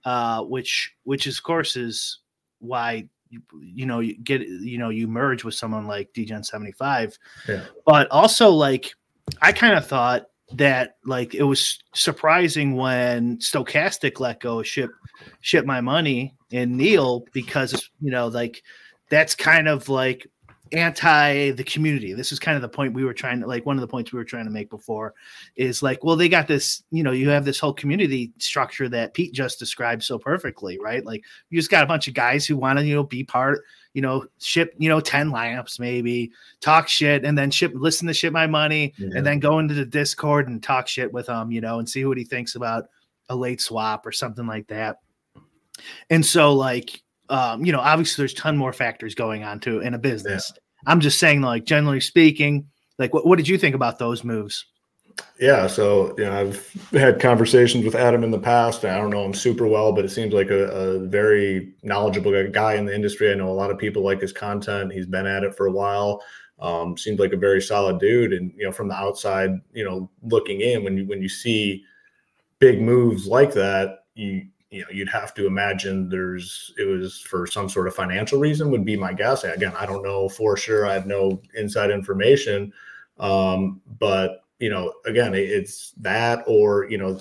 [0.04, 2.18] uh, which which of course is
[2.58, 6.72] why you, you know you get you know you merge with someone like DGen seventy
[6.72, 7.18] five,
[7.48, 7.64] yeah.
[7.86, 8.94] but also like
[9.40, 14.90] I kind of thought that like it was surprising when Stokastic let go ship
[15.40, 18.62] ship my money and Neil because you know like
[19.10, 20.26] that's kind of like
[20.72, 22.12] anti the community.
[22.12, 24.12] This is kind of the point we were trying to like one of the points
[24.12, 25.14] we were trying to make before
[25.56, 29.14] is like, well, they got this, you know, you have this whole community structure that
[29.14, 31.04] Pete just described so perfectly, right?
[31.04, 33.62] Like you just got a bunch of guys who want to, you know, be part,
[33.94, 38.14] you know, ship, you know, 10 lineups maybe, talk shit, and then ship, listen to
[38.14, 39.08] ship my money, yeah.
[39.16, 42.04] and then go into the Discord and talk shit with him, you know, and see
[42.04, 42.84] what he thinks about
[43.28, 44.98] a late swap or something like that.
[46.10, 49.94] And so like um, you know, obviously there's ton more factors going on too in
[49.94, 50.52] a business.
[50.86, 52.66] I'm just saying, like generally speaking,
[52.98, 54.66] like what, what did you think about those moves?
[55.38, 58.84] Yeah, so you know, I've had conversations with Adam in the past.
[58.84, 62.74] I don't know him super well, but it seems like a, a, very knowledgeable guy
[62.74, 63.30] in the industry.
[63.30, 64.92] I know a lot of people like his content.
[64.92, 66.22] He's been at it for a while.
[66.58, 68.32] Um, seems like a very solid dude.
[68.32, 71.84] And you know, from the outside, you know, looking in, when you when you see
[72.58, 77.46] big moves like that, you you know, you'd have to imagine there's it was for
[77.46, 78.70] some sort of financial reason.
[78.70, 79.44] Would be my guess.
[79.44, 80.86] Again, I don't know for sure.
[80.86, 82.72] I have no inside information,
[83.18, 87.18] um, but you know, again, it's that or, you know,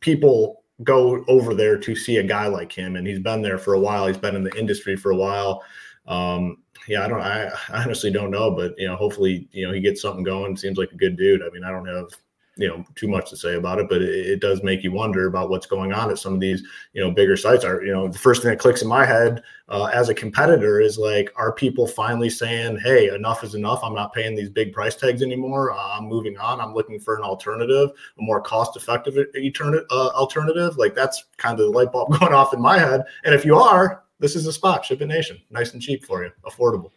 [0.00, 3.74] people go over there to see a guy like him and he's been there for
[3.74, 4.06] a while.
[4.06, 5.62] He's been in the industry for a while.
[6.08, 9.72] Um, yeah, I don't, I, I honestly don't know, but you know, hopefully, you know,
[9.72, 10.56] he gets something going.
[10.56, 11.42] Seems like a good dude.
[11.42, 12.08] I mean, I don't have
[12.56, 15.26] you know too much to say about it but it, it, does make you wonder
[15.26, 17.64] about what's going on at some of these you know bigger sites.
[17.64, 20.80] Are you know the first thing that clicks in my head uh, as a competitor
[20.80, 23.80] is like are people finally saying hey enough is enough.
[23.82, 25.72] I'm not paying these big price tags anymore.
[25.72, 26.60] Uh, i'm moving on.
[26.60, 30.76] I'm looking for an alternative a more cost effective alternative uh, alternative.
[30.76, 33.04] Like that's kind of the light bulb going off in my head.
[33.24, 34.84] And if you are this is a spot.
[34.84, 35.40] Ship It Nation.
[35.50, 36.30] Nice and cheap for you.
[36.44, 36.92] Affordable.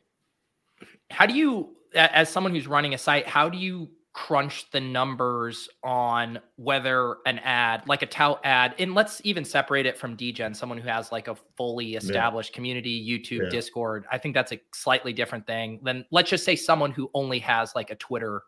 [1.10, 5.70] How do you as someone who's running a site how do you crunch the numbers
[5.84, 10.56] on whether an ad, like a tout ad, and let's even separate it from DGen,
[10.56, 12.56] someone who has like a fully established yeah.
[12.56, 13.50] community, YouTube, yeah.
[13.50, 14.06] Discord.
[14.12, 17.76] I think that's a slightly different thing than let's just say someone who only has
[17.76, 18.42] like a Twitter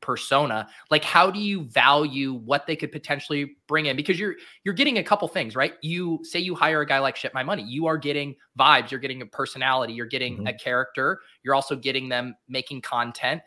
[0.00, 4.72] persona like how do you value what they could potentially bring in because you're you're
[4.72, 7.62] getting a couple things right you say you hire a guy like ship my money
[7.62, 10.46] you are getting vibes you're getting a personality you're getting mm-hmm.
[10.46, 13.42] a character you're also getting them making content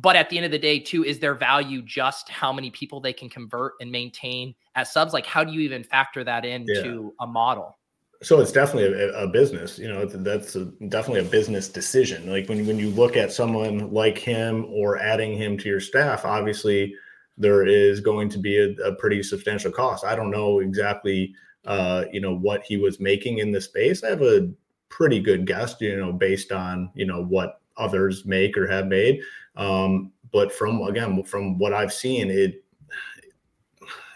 [0.00, 3.00] but at the end of the day, too, is their value just how many people
[3.00, 5.12] they can convert and maintain as subs?
[5.12, 7.24] Like, how do you even factor that into yeah.
[7.24, 7.76] a model?
[8.22, 9.78] So it's definitely a, a business.
[9.78, 12.30] You know, that's a, definitely a business decision.
[12.30, 16.24] Like when when you look at someone like him or adding him to your staff,
[16.24, 16.94] obviously
[17.36, 20.04] there is going to be a, a pretty substantial cost.
[20.04, 21.34] I don't know exactly,
[21.64, 24.04] uh, you know, what he was making in the space.
[24.04, 24.50] I have a
[24.90, 29.20] pretty good guess, you know, based on you know what others make or have made.
[29.56, 32.64] Um, but from again, from what I've seen, it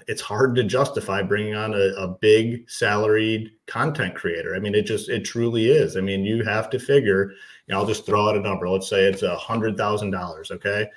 [0.06, 4.54] it's hard to justify bringing on a, a big salaried content creator.
[4.54, 5.96] I mean, it just it truly is.
[5.96, 7.30] I mean, you have to figure.
[7.66, 8.68] You know, I'll just throw out a number.
[8.68, 10.50] Let's say it's a hundred thousand dollars.
[10.50, 10.88] Okay.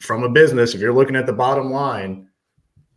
[0.00, 2.29] From a business, if you're looking at the bottom line,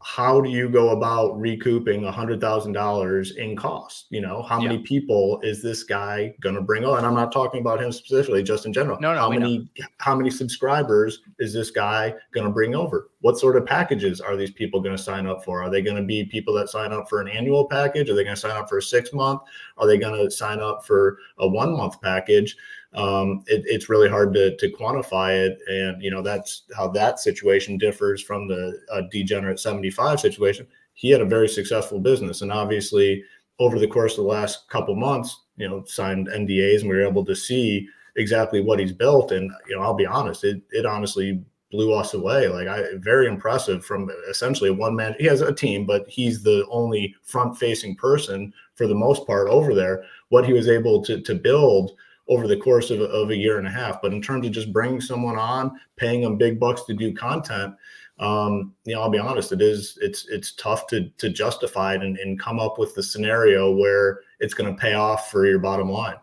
[0.05, 4.07] how do you go about recouping a hundred thousand dollars in cost?
[4.09, 4.69] You know, how yeah.
[4.69, 6.97] many people is this guy going to bring on?
[6.97, 8.99] And I'm not talking about him specifically, just in general.
[8.99, 9.19] No, no.
[9.19, 9.85] How many know.
[9.99, 13.11] how many subscribers is this guy going to bring over?
[13.21, 15.63] What sort of packages are these people going to sign up for?
[15.63, 18.09] Are they going to be people that sign up for an annual package?
[18.09, 19.41] Are they going to sign up for a six month?
[19.77, 22.57] Are they going to sign up for a one month package?
[22.95, 25.57] Um, it, it's really hard to, to quantify it.
[25.67, 30.67] And, you know, that's how that situation differs from the uh, degenerate 75 situation.
[30.93, 32.41] He had a very successful business.
[32.41, 33.23] And obviously,
[33.59, 37.07] over the course of the last couple months, you know, signed NDAs and we were
[37.07, 39.31] able to see exactly what he's built.
[39.31, 42.47] And, you know, I'll be honest, it, it honestly blew us away.
[42.47, 45.15] Like I very impressive from essentially one man.
[45.19, 49.49] He has a team, but he's the only front facing person for the most part
[49.49, 50.05] over there.
[50.29, 51.93] What he was able to to build
[52.27, 54.01] over the course of, of a year and a half.
[54.01, 57.75] But in terms of just bringing someone on, paying them big bucks to do content,
[58.19, 62.01] um, you know, I'll be honest, it is it's it's tough to to justify it
[62.01, 65.59] and, and come up with the scenario where it's going to pay off for your
[65.59, 66.15] bottom line.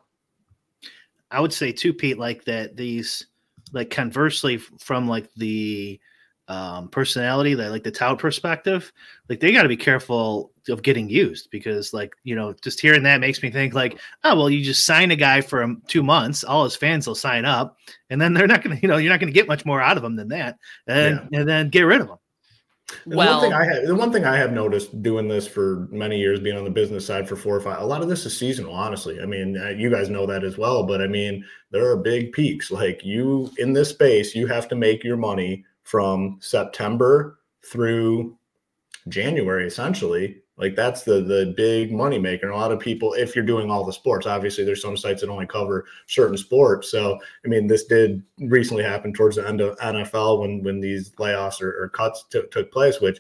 [1.31, 3.27] I would say too, Pete, like that these
[3.73, 6.01] like conversely from like the
[6.51, 8.93] um, personality, that like the tout perspective,
[9.29, 13.05] like they got to be careful of getting used because, like you know, just hearing
[13.05, 16.03] that makes me think like, oh well, you just sign a guy for um, two
[16.03, 17.77] months, all his fans will sign up,
[18.11, 20.03] and then they're not gonna, you know, you're not gonna get much more out of
[20.03, 21.39] them than that, and yeah.
[21.39, 22.19] and then get rid of them.
[23.07, 25.87] The well, one thing I have, the one thing I have noticed doing this for
[25.93, 28.27] many years, being on the business side for four or five, a lot of this
[28.27, 28.73] is seasonal.
[28.73, 30.83] Honestly, I mean, uh, you guys know that as well.
[30.83, 32.73] But I mean, there are big peaks.
[32.73, 38.39] Like you in this space, you have to make your money from September through
[39.09, 40.41] January, essentially.
[40.57, 42.47] Like that's the the big money maker.
[42.47, 45.23] And a lot of people, if you're doing all the sports, obviously there's some sites
[45.23, 46.91] that only cover certain sports.
[46.91, 51.11] So I mean, this did recently happen towards the end of NFL when when these
[51.13, 53.19] layoffs or, or cuts t- took place, which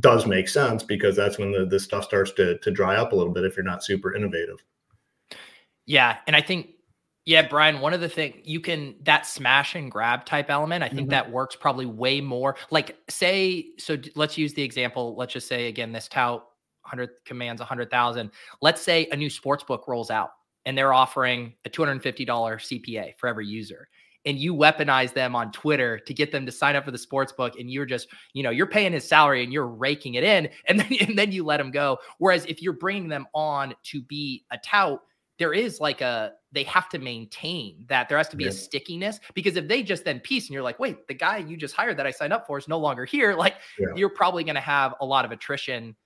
[0.00, 3.16] does make sense because that's when the this stuff starts to to dry up a
[3.16, 4.62] little bit if you're not super innovative.
[5.86, 6.70] Yeah, and I think
[7.30, 10.88] yeah, Brian, one of the things you can that smash and grab type element, I
[10.88, 11.10] think mm-hmm.
[11.10, 12.56] that works probably way more.
[12.72, 16.44] Like say so let's use the example, let's just say again this tout
[16.82, 18.32] 100 commands 100,000.
[18.60, 20.30] Let's say a new sports book rolls out
[20.66, 23.86] and they're offering a $250 CPA for every user
[24.26, 27.30] and you weaponize them on Twitter to get them to sign up for the sports
[27.30, 30.48] book and you're just, you know, you're paying his salary and you're raking it in
[30.66, 31.96] and then and then you let him go.
[32.18, 35.00] Whereas if you're bringing them on to be a tout,
[35.40, 38.50] there is like a they have to maintain that there has to be yeah.
[38.50, 41.56] a stickiness because if they just then piece and you're like, wait, the guy you
[41.56, 43.88] just hired that I signed up for is no longer here, like yeah.
[43.96, 45.96] you're probably going to have a lot of attrition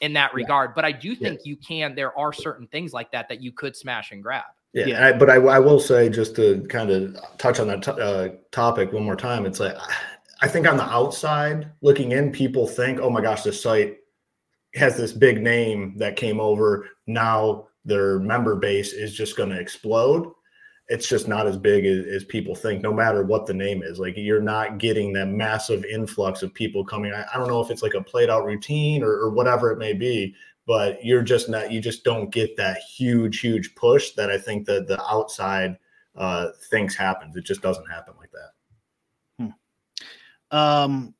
[0.00, 0.70] in that regard.
[0.70, 0.74] Yeah.
[0.76, 1.96] But I do think you can.
[1.96, 4.44] There are certain things like that that you could smash and grab.
[4.72, 5.06] Yeah, yeah.
[5.08, 8.28] I, but I, I, will say just to kind of touch on that t- uh,
[8.52, 9.44] topic one more time.
[9.44, 9.76] It's like
[10.40, 13.98] I think on the outside looking in, people think, "Oh my gosh, this site
[14.74, 16.88] has this big name that came over.
[17.06, 20.30] Now their member base is just going to explode."
[20.88, 23.98] It's just not as big as, as, people think, no matter what the name is.
[23.98, 27.10] Like you're not getting that massive influx of people coming.
[27.10, 29.78] I, I don't know if it's like a played out routine or, or whatever it
[29.78, 30.34] may be,
[30.66, 34.66] but you're just not you just don't get that huge huge push that i think
[34.66, 35.76] that the outside
[36.16, 39.50] uh thinks happens it just doesn't happen like that
[40.50, 40.56] hmm.
[40.56, 41.14] um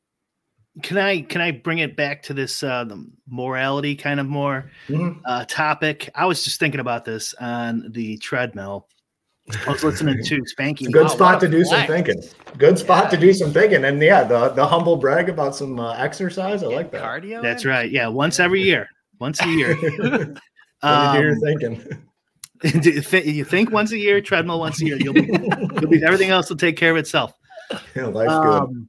[0.83, 4.71] can i can i bring it back to this uh the morality kind of more
[4.89, 5.19] mm-hmm.
[5.25, 8.89] uh topic i was just thinking about this on the treadmill
[9.67, 10.91] I was listening to Spanky.
[10.91, 12.19] Good spot to do some thinking.
[12.57, 13.11] Good spot yeah.
[13.11, 13.85] to do some thinking.
[13.85, 16.63] And yeah, the, the humble brag about some uh, exercise.
[16.63, 17.03] I like that.
[17.03, 17.43] Cardio.
[17.43, 17.91] That's right.
[17.91, 18.09] Yeah.
[18.09, 18.89] Once every year
[19.21, 19.73] once a year.
[20.83, 21.83] um, you're thinking.
[23.25, 24.97] you think once a year, treadmill once a year.
[24.99, 25.29] You'll be,
[25.81, 27.33] you'll be everything else will take care of itself.
[27.95, 28.89] Yeah, life's um, good.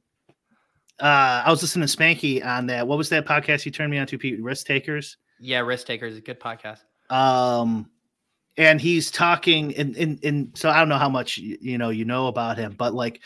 [1.00, 2.86] Uh, I was listening to Spanky on that.
[2.86, 4.18] What was that podcast you turned me on to?
[4.18, 5.16] Pete, Risk Takers.
[5.38, 6.80] Yeah, Risk Takers, is a good podcast.
[7.10, 7.90] Um,
[8.56, 12.04] and he's talking, and and and so I don't know how much you know you
[12.04, 13.20] know about him, but like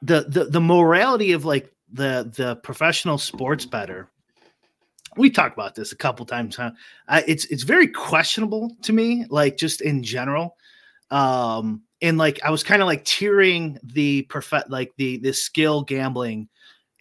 [0.00, 4.08] the the the morality of like the the professional sports better
[5.16, 6.56] we talked about this a couple times.
[6.56, 6.72] Huh?
[7.08, 10.56] I, it's it's very questionable to me, like just in general.
[11.10, 15.82] Um, and like I was kind of like tearing the perfect, like the the skill
[15.82, 16.48] gambling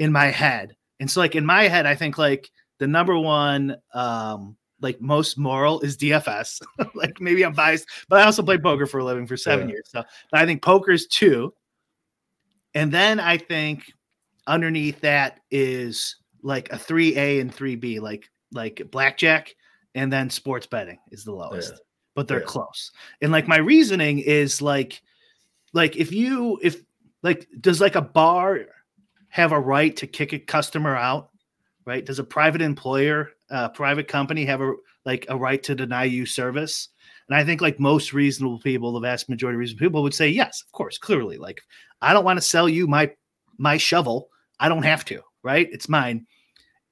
[0.01, 0.75] in my head.
[0.99, 2.49] And so, like in my head, I think like
[2.79, 6.59] the number one, um, like most moral is DFS.
[6.95, 9.73] like maybe I'm biased, but I also played poker for a living for seven yeah.
[9.73, 9.89] years.
[9.91, 11.53] So I think poker is two.
[12.73, 13.93] And then I think
[14.47, 19.55] underneath that is like a 3A and 3B, like like blackjack
[19.93, 21.73] and then sports betting is the lowest.
[21.73, 21.79] Yeah.
[22.15, 22.45] But they're yeah.
[22.47, 22.91] close.
[23.21, 25.03] And like my reasoning is like
[25.73, 26.81] like if you if
[27.21, 28.65] like does like a bar
[29.31, 31.29] have a right to kick a customer out?
[31.85, 32.05] Right?
[32.05, 34.73] Does a private employer, a private company have a
[35.03, 36.89] like a right to deny you service?
[37.27, 40.29] And I think like most reasonable people, the vast majority of reasonable people would say
[40.29, 41.37] yes, of course, clearly.
[41.37, 41.61] Like
[42.01, 43.11] I don't want to sell you my
[43.57, 44.29] my shovel.
[44.59, 45.67] I don't have to, right?
[45.71, 46.27] It's mine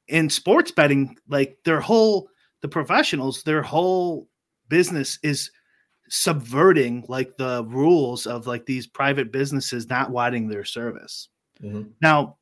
[0.09, 2.29] in sports betting, like their whole
[2.61, 4.27] the professionals, their whole
[4.67, 5.49] business is
[6.09, 11.29] subverting like the rules of like these private businesses not wanting their service.
[11.63, 11.83] Mm-hmm.
[12.01, 12.37] Now,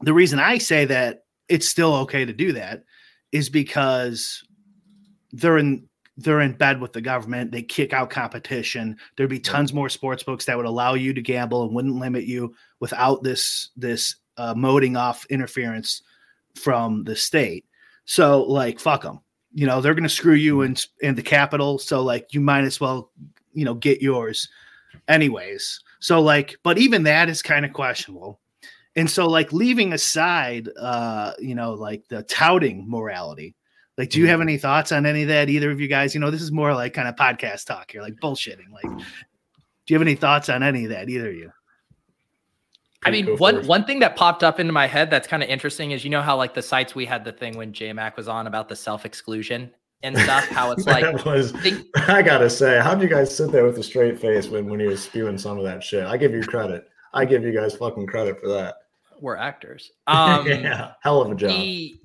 [0.00, 2.84] the reason I say that it's still okay to do that
[3.32, 4.42] is because
[5.32, 7.52] they're in they're in bed with the government.
[7.52, 8.96] They kick out competition.
[9.16, 12.24] There'd be tons more sports books that would allow you to gamble and wouldn't limit
[12.24, 16.02] you without this this uh, moding off interference
[16.56, 17.64] from the state.
[18.04, 19.20] So like fuck them.
[19.54, 22.64] You know, they're going to screw you in in the capital, so like you might
[22.64, 23.12] as well,
[23.52, 24.48] you know, get yours
[25.06, 25.80] anyways.
[26.00, 28.40] So like but even that is kind of questionable.
[28.96, 33.54] And so like leaving aside uh, you know, like the touting morality.
[33.96, 34.48] Like do you have mm-hmm.
[34.48, 36.14] any thoughts on any of that either of you guys?
[36.14, 38.70] You know, this is more like kind of podcast talk here, like bullshitting.
[38.72, 39.04] Like
[39.88, 41.50] do you have any thoughts on any of that either of you?
[43.04, 43.68] I mean, one first.
[43.68, 46.20] one thing that popped up into my head that's kind of interesting is you know
[46.20, 49.04] how like the sites we had the thing when JMac was on about the self
[49.04, 49.70] exclusion
[50.02, 50.44] and stuff.
[50.48, 53.82] How it's like was, think, I gotta say, how'd you guys sit there with a
[53.82, 56.06] straight face when when he was spewing some of that shit?
[56.06, 56.88] I give you credit.
[57.12, 58.76] I give you guys fucking credit for that.
[59.20, 59.90] We're actors.
[60.06, 61.50] Um, yeah, hell of a job.
[61.50, 62.00] The,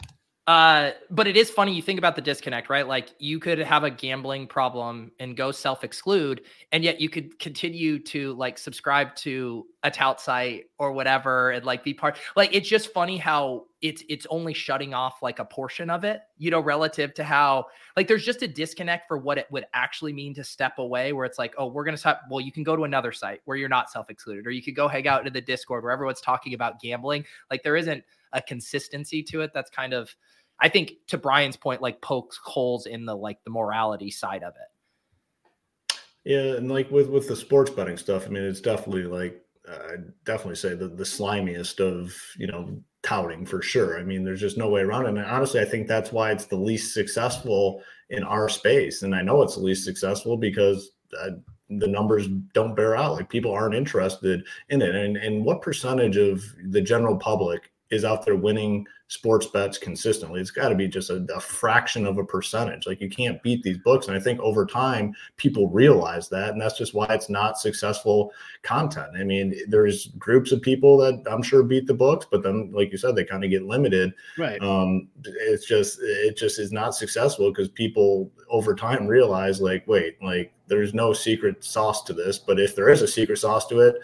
[0.45, 1.73] uh, but it is funny.
[1.73, 2.85] You think about the disconnect, right?
[2.85, 6.41] Like you could have a gambling problem and go self exclude,
[6.73, 11.65] and yet you could continue to like subscribe to a tout site or whatever and
[11.65, 12.17] like be part.
[12.35, 16.19] Like it's just funny how it's it's only shutting off like a portion of it,
[16.37, 20.11] you know, relative to how like there's just a disconnect for what it would actually
[20.11, 21.13] mean to step away.
[21.13, 22.19] Where it's like, oh, we're gonna stop.
[22.29, 24.75] Well, you can go to another site where you're not self excluded, or you could
[24.75, 27.23] go hang out in the Discord where everyone's talking about gambling.
[27.49, 28.03] Like there isn't
[28.33, 30.13] a consistency to it that's kind of
[30.59, 34.53] I think to Brian's point, like pokes holes in the like the morality side of
[34.55, 35.97] it.
[36.23, 40.05] Yeah, and like with with the sports betting stuff, I mean, it's definitely like I'd
[40.23, 43.99] definitely say the the slimiest of you know touting for sure.
[43.99, 45.09] I mean, there's just no way around it.
[45.09, 49.03] And honestly, I think that's why it's the least successful in our space.
[49.03, 51.31] And I know it's the least successful because uh,
[51.69, 53.15] the numbers don't bear out.
[53.15, 54.95] Like people aren't interested in it.
[54.95, 60.41] And and what percentage of the general public is out there winning sports bets consistently.
[60.41, 62.87] It's got to be just a, a, fraction of a percentage.
[62.87, 64.07] Like you can't beat these books.
[64.07, 66.49] And I think over time, people realize that.
[66.49, 68.31] And that's just why it's not successful
[68.63, 69.09] content.
[69.15, 72.91] I mean, there's groups of people that I'm sure beat the books, but then, like
[72.91, 74.13] you said, they kind of get limited.
[74.37, 74.59] Right.
[74.63, 80.21] Um, it's just, it just is not successful because people over time realize, like, wait,
[80.23, 82.39] like there's no secret sauce to this.
[82.39, 83.97] But if there is a secret sauce to it,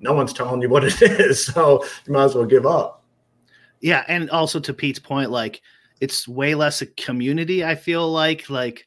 [0.00, 1.46] no one's telling you what it is.
[1.46, 3.04] So you might as well give up.
[3.86, 5.62] Yeah, and also to Pete's point, like
[6.00, 7.64] it's way less a community.
[7.64, 8.84] I feel like like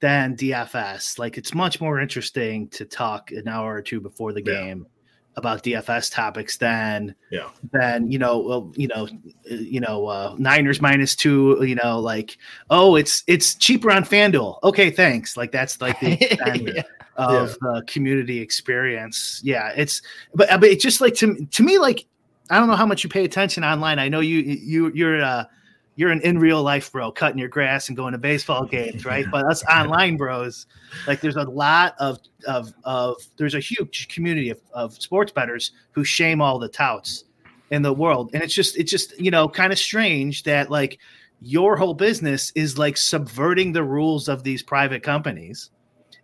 [0.00, 1.16] than DFS.
[1.16, 5.36] Like it's much more interesting to talk an hour or two before the game yeah.
[5.36, 9.06] about DFS topics than yeah than you know well, you know
[9.44, 11.62] you know uh, Niners minus two.
[11.64, 12.36] You know like
[12.68, 14.58] oh it's it's cheaper on FanDuel.
[14.64, 15.36] Okay, thanks.
[15.36, 16.18] Like that's like the
[16.74, 16.82] yeah.
[17.14, 19.40] of the community experience.
[19.44, 20.02] Yeah, it's
[20.34, 22.06] but but it's just like to to me like
[22.52, 23.98] I don't know how much you pay attention online.
[23.98, 25.44] I know you you you're uh
[25.96, 29.24] you're an in real life bro, cutting your grass and going to baseball games, right?
[29.30, 30.66] but us online bros,
[31.06, 35.72] like there's a lot of of of there's a huge community of, of sports bettors
[35.92, 37.24] who shame all the touts
[37.70, 38.30] in the world.
[38.34, 40.98] And it's just it's just, you know, kind of strange that like
[41.40, 45.70] your whole business is like subverting the rules of these private companies.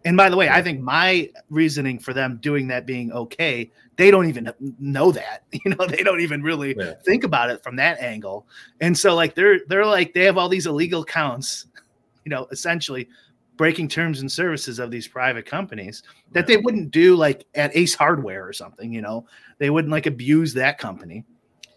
[0.04, 4.12] And by the way, I think my reasoning for them doing that being okay they
[4.12, 5.42] don't even know that.
[5.64, 6.94] You know they don't even really yeah.
[7.04, 8.46] think about it from that angle.
[8.80, 11.66] And so like they're they're like they have all these illegal accounts
[12.24, 13.08] you know essentially
[13.56, 16.56] breaking terms and services of these private companies that yeah.
[16.56, 19.26] they wouldn't do like at ace hardware or something you know?
[19.58, 21.24] They wouldn't like abuse that company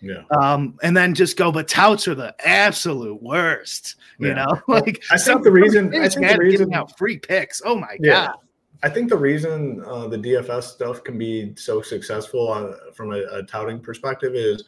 [0.02, 0.24] yeah.
[0.32, 3.96] Um, and then just go, but touts are the absolute worst.
[4.18, 4.46] You yeah.
[4.46, 7.62] know, like I think the reason I think the reason out free picks.
[7.64, 8.28] Oh my yeah.
[8.28, 8.36] god.
[8.84, 13.20] I think the reason uh, the DFS stuff can be so successful on, from a,
[13.32, 14.64] a, touting perspective is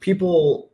[0.00, 0.71] people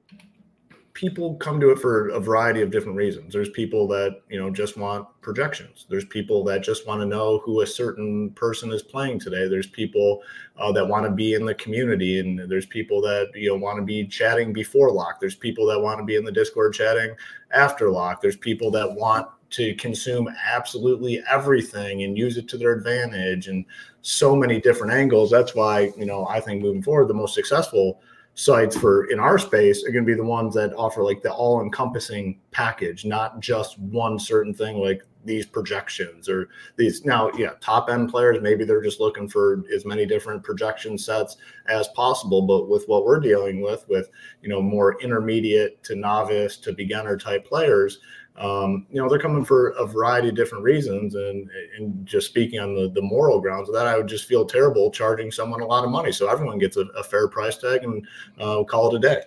[0.99, 3.33] people come to it for a variety of different reasons.
[3.33, 5.87] There's people that you know just want projections.
[5.89, 9.47] There's people that just want to know who a certain person is playing today.
[9.47, 10.23] There's people
[10.57, 13.79] uh, that want to be in the community, and there's people that you know want
[13.79, 15.21] to be chatting before lock.
[15.21, 17.15] There's people that want to be in the Discord chatting
[17.53, 18.21] after lock.
[18.21, 23.65] There's people that want to consume absolutely everything and use it to their advantage and
[24.03, 25.31] so many different angles.
[25.31, 28.03] That's why, you know, I think moving forward, the most successful
[28.39, 31.33] sites for in our space are going to be the ones that offer like the
[31.33, 37.51] all encompassing package, not just one certain thing like these projections or these now yeah
[37.61, 41.37] top end players maybe they're just looking for as many different projection sets
[41.67, 44.09] as possible but with what we're dealing with with
[44.43, 47.99] you know more intermediate to novice to beginner type players
[48.39, 51.15] um, you know, they're coming for a variety of different reasons.
[51.15, 54.45] And, and just speaking on the, the moral grounds of that, I would just feel
[54.45, 56.13] terrible charging someone a lot of money.
[56.13, 58.07] So everyone gets a, a fair price tag and
[58.39, 59.23] uh, call it a day.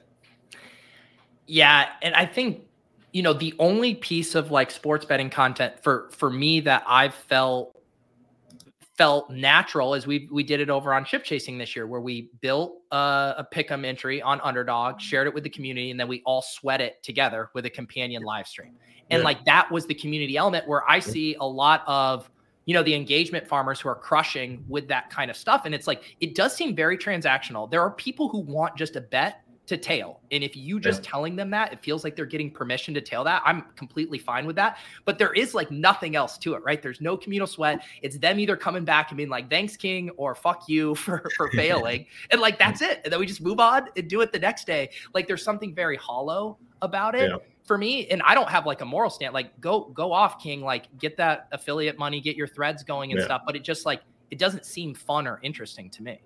[1.48, 1.90] Yeah.
[2.02, 2.62] And I think,
[3.12, 7.14] you know, the only piece of like sports betting content for, for me that I've
[7.14, 7.76] felt
[8.98, 12.30] felt natural as we we did it over on ship chasing this year, where we
[12.42, 16.22] built uh, a pick'em entry on underdog, shared it with the community, and then we
[16.26, 18.74] all sweat it together with a companion live stream.
[19.10, 19.26] And yeah.
[19.26, 22.30] like that was the community element where I see a lot of
[22.66, 25.64] you know the engagement farmers who are crushing with that kind of stuff.
[25.66, 27.70] And it's like it does seem very transactional.
[27.70, 30.20] There are people who want just a bet to tail.
[30.32, 31.12] And if you just yeah.
[31.12, 33.42] telling them that, it feels like they're getting permission to tail that.
[33.46, 34.78] I'm completely fine with that.
[35.06, 36.82] But there is like nothing else to it, right?
[36.82, 37.84] There's no communal sweat.
[38.02, 41.50] It's them either coming back and being like, thanks, King, or fuck you for, for
[41.54, 42.06] failing.
[42.32, 43.02] and like that's it.
[43.04, 44.90] And then we just move on and do it the next day.
[45.14, 47.30] Like there's something very hollow about it.
[47.30, 50.42] Yeah for me and i don't have like a moral stand like go go off
[50.42, 53.26] king like get that affiliate money get your threads going and yeah.
[53.26, 54.02] stuff but it just like
[54.32, 56.20] it doesn't seem fun or interesting to me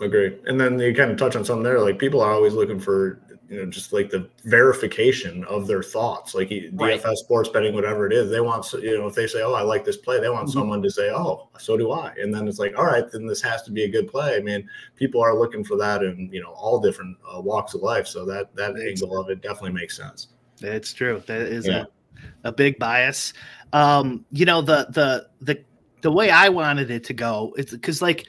[0.00, 2.80] agree and then you kind of touch on something there like people are always looking
[2.80, 7.00] for you know just like the verification of their thoughts like right.
[7.00, 9.62] dfs sports betting whatever it is they want you know if they say oh i
[9.62, 10.58] like this play they want mm-hmm.
[10.58, 13.40] someone to say oh so do i and then it's like all right then this
[13.40, 16.42] has to be a good play i mean people are looking for that in you
[16.42, 19.96] know all different uh, walks of life so that that angle of it definitely makes
[19.96, 20.28] sense
[20.60, 21.22] it's true.
[21.26, 21.84] That is yeah.
[22.44, 23.32] a, a big bias.
[23.72, 25.64] Um, you know, the the the
[26.02, 28.26] the way I wanted it to go is because like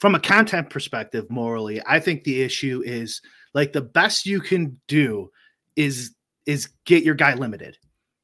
[0.00, 3.20] from a content perspective, morally, I think the issue is
[3.54, 5.30] like the best you can do
[5.76, 6.14] is
[6.46, 7.76] is get your guy limited.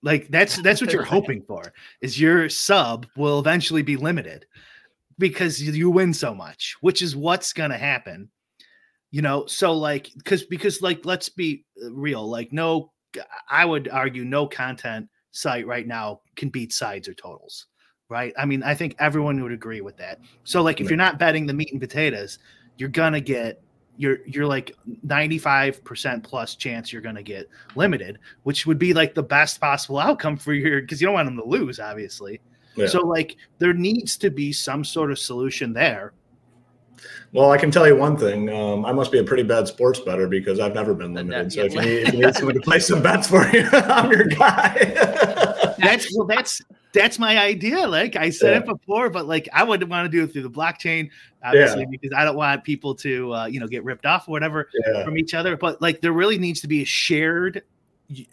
[0.03, 4.47] Like that's that's what you're hoping for is your sub will eventually be limited
[5.19, 8.31] because you win so much, which is what's going to happen
[9.11, 12.93] You know, so like because because like let's be uh, real, like no
[13.51, 17.67] I would argue no content site right now can beat sides or totals.
[18.09, 18.33] Right.
[18.39, 20.21] I mean, I think everyone would agree with that.
[20.45, 22.39] So like if you're not betting the meat and potatoes,
[22.77, 23.61] you're gonna get
[23.99, 24.77] you're you're like
[25.07, 29.99] 95% plus chance you're going to get limited which would be like the best possible
[29.99, 32.41] outcome for your because you don't want them to lose obviously
[32.77, 32.89] Yeah.
[32.89, 36.13] so like there needs to be some sort of solution there
[37.33, 38.49] Well, I can tell you one thing.
[38.49, 41.53] Um, I must be a pretty bad sports better because I've never been limited.
[41.53, 41.87] So if you yeah.
[41.87, 45.45] need, if you need someone to play some bets for you, I'm your guy.
[45.79, 46.61] that's well that's
[46.93, 48.59] that's my idea like i said Yeah.
[48.59, 51.11] it before but like i wouldn't want to do it through the blockchain
[51.45, 54.69] obviously because i don't want people to uh, you know get ripped off or whatever
[54.87, 55.05] yeah.
[55.05, 57.63] from each other but like there really needs to be a shared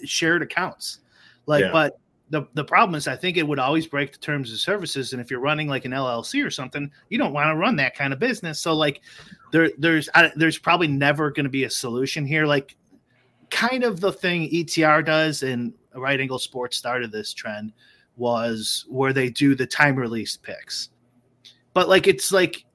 [0.05, 0.99] shared accounts
[1.45, 1.71] like Yeah.
[1.71, 5.13] but the, the problem is i think it would always break the terms of services
[5.13, 7.95] and if you're running like an llc or something you don't want to run that
[7.95, 9.01] kind of business so like
[9.51, 12.75] there there's I, there's probably never going to be a solution here like
[13.49, 17.71] kind of the thing etr does and right angle sports started this trend
[18.15, 20.89] was where they do the time release picks
[21.73, 22.65] but like it's like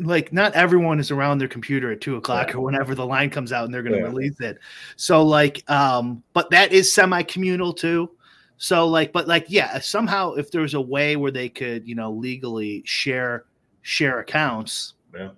[0.00, 2.56] like not everyone is around their computer at two o'clock Yeah.
[2.56, 4.06] or whenever the line comes out and they're going to Yeah.
[4.06, 4.58] release it
[4.96, 8.10] so like um but that is semi-communal too
[8.56, 12.10] so like but like yeah somehow if there's a way where they could you know
[12.10, 13.44] legally share
[13.82, 15.30] share accounts Yeah.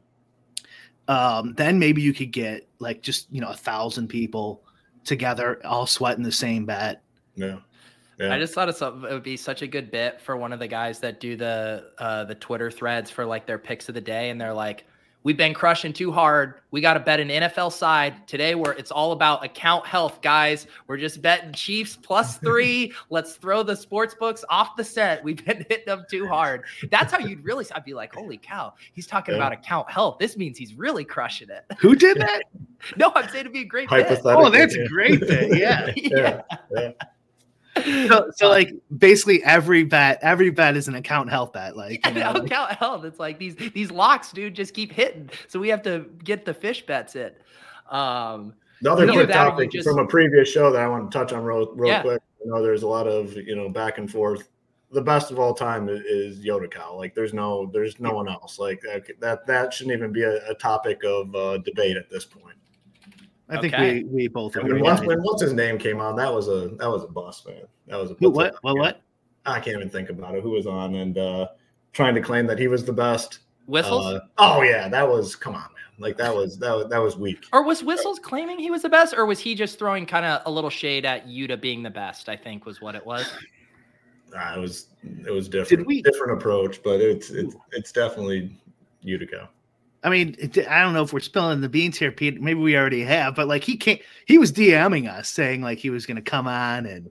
[1.08, 4.62] um then maybe you could get like just you know a thousand people
[5.04, 7.02] together all sweating the same bet
[7.36, 7.58] Yeah.
[8.18, 8.32] Yeah.
[8.32, 10.68] I just thought it's it would be such a good bit for one of the
[10.68, 14.30] guys that do the uh, the Twitter threads for like their picks of the day,
[14.30, 14.84] and they're like,
[15.24, 16.54] "We've been crushing too hard.
[16.70, 20.68] We got to bet an NFL side today, where it's all about account health, guys.
[20.86, 22.92] We're just betting Chiefs plus three.
[23.10, 25.24] Let's throw the sports books off the set.
[25.24, 26.62] We've been hitting them too hard.
[26.92, 27.66] That's how you'd really.
[27.74, 29.40] I'd be like, "Holy cow, he's talking Yeah.
[29.40, 30.18] about account health.
[30.20, 32.44] This means he's really crushing it." who did that
[32.96, 34.20] no, I'm saying it'd be a great bit.
[34.24, 34.82] Oh that's yeah.
[34.84, 36.42] a great bit yeah yeah.
[36.70, 36.90] yeah.
[38.08, 42.12] so, so like basically every bet every bet is an account health bet like you
[42.12, 43.04] Yeah, know, no account health.
[43.04, 45.30] It's like these these locks, dude, just keep hitting.
[45.48, 47.32] So we have to get the fish bets in.
[47.90, 50.80] Um, The other Either quick that or you topic just- from a previous show that
[50.82, 52.02] I want to touch on real, real Yeah.
[52.02, 52.22] quick.
[52.44, 54.48] I know there's a lot of you know back and forth.
[54.92, 56.96] The best of all time is Youdacao.
[56.96, 58.58] Like there's no there's no one else.
[58.60, 62.24] Like that that, that shouldn't even be a, a topic of uh, debate at this
[62.24, 62.56] point.
[63.48, 64.02] I think Okay.
[64.02, 66.48] we we both I agree mean, once when once his name came on, that was
[66.48, 67.62] a that was a bust, man.
[67.86, 69.00] That was a Who, what what what
[69.46, 70.42] I can't even think about it.
[70.42, 71.48] Who was on and uh,
[71.92, 73.40] trying to claim that he was the best.
[73.66, 75.68] whistles, Uh, oh yeah, that was come on, man.
[75.98, 77.44] Like that was that was that was weak.
[77.52, 80.40] or was whistles claiming he was the best, or was he just throwing kind of
[80.46, 82.28] a little shade at Yuta being the best?
[82.30, 83.30] I think was what it was.
[84.36, 84.88] Uh, it was
[85.24, 88.58] it was different, we- different approach, but it's it's it's definitely
[89.02, 89.48] Utica.
[90.04, 90.36] I mean,
[90.68, 92.40] I don't know if we're spilling the beans here, Pete.
[92.40, 94.00] Maybe we already have, but like he can't.
[94.26, 97.10] He was DMing us saying like he was going to come on and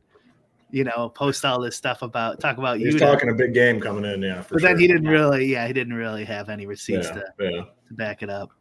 [0.69, 2.91] you know post all this stuff about talk about you.
[2.91, 4.43] He's talking a big game coming in, yeah.
[4.43, 7.25] For but then he didn't really, yeah, he didn't really have any receipts Yeah, to,
[7.39, 7.49] yeah.
[7.87, 8.51] to back it up.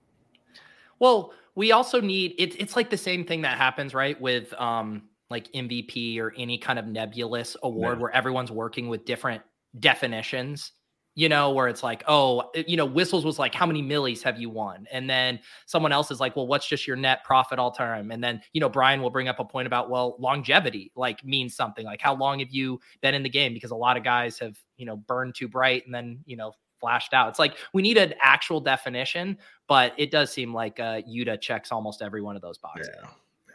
[0.99, 4.19] Well, we also need it's it's like the same thing that happens, right?
[4.19, 8.03] With um like MVP or any kind of nebulous award Yeah.
[8.03, 9.43] where everyone's working with different
[9.81, 10.73] definitions,
[11.15, 14.41] you know, where it's like, oh, you know, whistles was like, how many millies have
[14.41, 14.87] you won?
[14.91, 18.11] And then someone else is like, well, what's just your net profit all time?
[18.11, 21.55] And then, you know, Brian will bring up a point about, well, longevity like means
[21.55, 21.85] something.
[21.85, 23.53] Like, how long have you been in the game?
[23.53, 26.53] Because a lot of guys have, you know, burned too bright and then, you know,
[26.81, 27.29] flashed out.
[27.29, 29.37] It's like we need an actual definition,
[29.69, 32.89] but it does seem like uh Yuta checks almost every one of those boxes.
[33.03, 33.09] Yeah,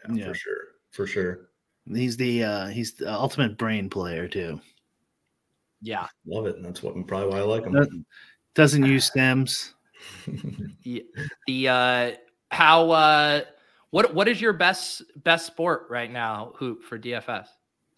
[0.10, 0.28] yeah, Yeah.
[0.28, 0.58] for sure,
[0.92, 1.50] for sure.
[1.92, 4.62] He's the uh he's the ultimate brain player too.
[5.82, 6.08] Yeah.
[6.26, 6.56] Love it.
[6.56, 7.74] And that's what probably why I like them.
[7.74, 8.06] Doesn't-
[8.56, 9.74] Doesn't use stems.
[10.84, 11.06] The,
[11.48, 12.12] the uh
[12.52, 13.42] how uh
[13.90, 17.48] what what is your best best sport right now hoop for DFS?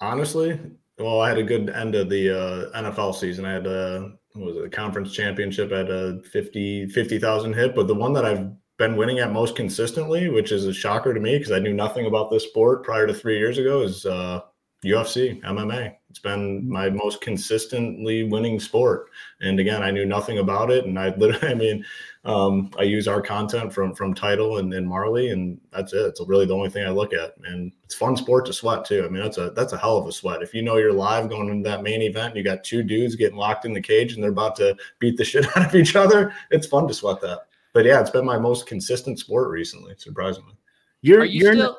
[0.01, 0.59] Honestly,
[0.97, 3.45] well, I had a good end of the uh, NFL season.
[3.45, 7.87] I had a what was it, a conference championship at a 50 50,000 hit, but
[7.87, 11.37] the one that I've been winning at most consistently, which is a shocker to me
[11.37, 14.41] because I knew nothing about this sport prior to three years ago, is uh,
[14.85, 15.95] UFC MMA.
[16.09, 19.09] It's been my most consistently winning sport.
[19.41, 21.85] And again, I knew nothing about it, and I literally, I mean,
[22.25, 26.05] um, I use our content from from Title and, and Marley, and that's it.
[26.05, 29.05] It's really the only thing I look at, and it's fun sport to sweat too.
[29.05, 30.41] I mean, that's a that's a hell of a sweat.
[30.41, 33.15] If you know you're live going into that main event, and you got two dudes
[33.15, 35.95] getting locked in the cage, and they're about to beat the shit out of each
[35.95, 36.33] other.
[36.51, 37.41] It's fun to sweat that.
[37.71, 40.55] But yeah, it's been my most consistent sport recently, surprisingly.
[41.01, 41.77] You're Are you you're still not,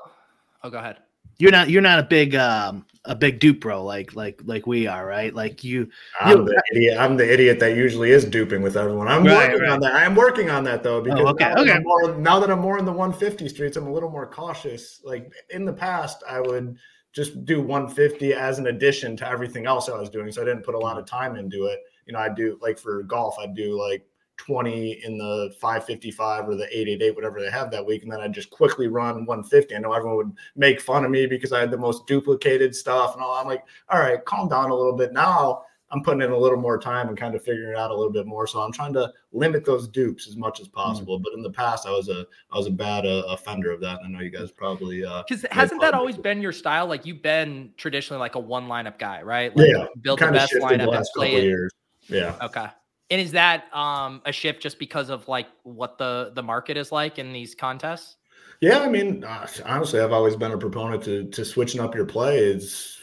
[0.62, 0.98] Oh, go ahead.
[1.38, 4.86] you're not you're not a big um a big dupe bro like like like we
[4.86, 5.34] are, right?
[5.34, 5.88] Like you.
[6.20, 6.98] I'm you- the idiot.
[6.98, 9.08] I'm the idiot that usually is duping with everyone.
[9.08, 9.70] I'm Right, working right.
[9.70, 9.94] on that.
[9.94, 11.72] I am working on that though oh, because Oh, okay, now, that okay.
[11.72, 15.00] I'm more, now that I'm more in the 150 streets, I'm a little more cautious.
[15.02, 16.76] Like in the past, I would
[17.12, 20.62] just do 150 as an addition to everything else I was doing, so I didn't
[20.64, 21.80] put a lot of time into it.
[22.06, 24.04] You know, I do like for golf, I'd do like
[24.40, 28.02] 20 in the 555 or the 888, whatever they have that week.
[28.02, 29.76] And then I'd just quickly run 150.
[29.76, 33.14] I know everyone would make fun of me because I had the most duplicated stuff
[33.14, 33.34] and all.
[33.34, 35.12] I'm like, all right, calm down a little bit.
[35.12, 37.94] Now I'm putting in a little more time and kind of figuring it out a
[37.94, 38.46] little bit more.
[38.46, 41.18] So I'm trying to limit those dupes as much as possible.
[41.18, 44.00] But in the past, I was a I was a bad uh, offender of that.
[44.00, 46.86] And I know you guys probably uh, Because made hasn't that always been your style?
[46.86, 49.54] Like you've been traditionally like a one lineup guy, right?
[49.54, 51.44] Like Yeah, build the best shifted the lineup and play it.
[51.44, 51.72] years.
[52.08, 52.36] Yeah.
[52.40, 52.66] Okay.
[53.10, 56.92] And is that um a shift just because of like what the the market is
[56.92, 58.16] like in these contests?
[58.60, 59.24] Yeah, I mean,
[59.64, 63.00] honestly, I've always been a proponent to to switching up your play is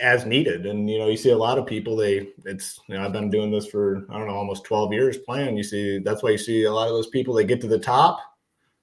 [0.00, 0.66] as needed.
[0.66, 1.96] And you know, you see a lot of people.
[1.96, 5.16] They it's you know, I've been doing this for I don't know almost twelve years
[5.18, 5.56] playing.
[5.56, 7.34] You see, that's why you see a lot of those people.
[7.34, 8.20] They get to the top,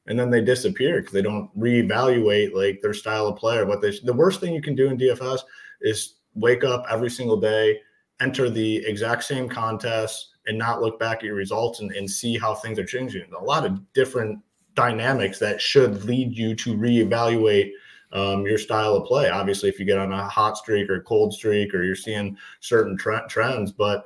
[0.08, 3.82] and then they disappear because they don't reevaluate like their style of play or what
[3.82, 3.98] they.
[4.04, 5.42] The worst thing you can do in DFS
[5.82, 7.80] is wake up every single day,
[8.20, 12.38] enter the exact same contest, and not look back at your results and, and see
[12.38, 13.26] how things are changing.
[13.34, 14.40] A lot of different
[14.76, 17.72] dynamics that should lead you to reevaluate
[18.14, 19.30] um, your style of play.
[19.30, 22.98] Obviously, if you get on a hot streak or cold streak, or you're seeing certain
[22.98, 24.06] tre- trends, but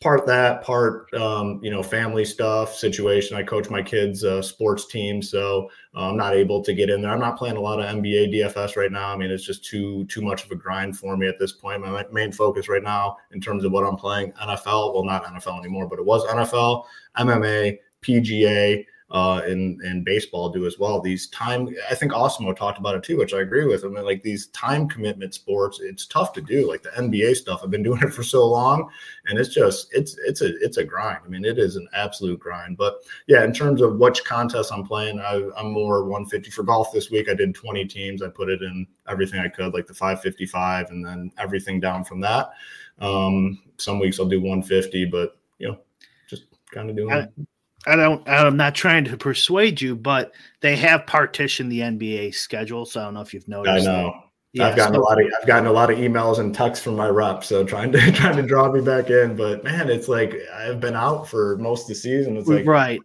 [0.00, 3.36] part that, part um, you know, family stuff, situation.
[3.36, 7.00] I coach my kids' uh, sports team, so uh, I'm not able to get in
[7.00, 7.12] there.
[7.12, 9.12] I'm not playing a lot of NBA DFS right now.
[9.12, 11.80] I mean, it's just too too much of a grind for me at this point.
[11.80, 14.94] My main focus right now, in terms of what I'm playing, NFL.
[14.94, 16.84] Well, not NFL anymore, but it was NFL,
[17.18, 20.98] MMA, PGA uh, and and baseball do as well.
[20.98, 23.84] These time, I think Awesemo talked about it too, which I agree with.
[23.84, 26.66] I mean, like these time commitment sports, it's tough to do.
[26.66, 28.88] Like the NBA stuff, I've been doing it for so long,
[29.26, 31.18] and it's just it's it's a it's a grind.
[31.26, 32.78] I mean, it is an absolute grind.
[32.78, 36.90] But yeah, in terms of which contests I'm playing, I, I'm more 150 for golf
[36.90, 37.28] this week.
[37.28, 38.22] I did 20 teams.
[38.22, 42.20] I put it in everything I could, like the 555, and then everything down from
[42.20, 42.52] that.
[42.98, 45.78] Um, some weeks I'll do 150, but you know,
[46.30, 47.12] just kind of doing.
[47.12, 47.28] I-
[47.86, 48.26] I don't.
[48.28, 52.86] I'm not trying to persuade you, but they have partitioned the NBA schedule.
[52.86, 53.88] So I don't know if you've noticed.
[53.88, 54.14] I know.
[54.52, 56.84] Yeah, I've gotten so- a lot of I've gotten a lot of emails and texts
[56.84, 59.34] from my rep, so trying to trying to draw me back in.
[59.34, 62.36] But man, it's like I've been out for most of the season.
[62.36, 63.00] It's like right.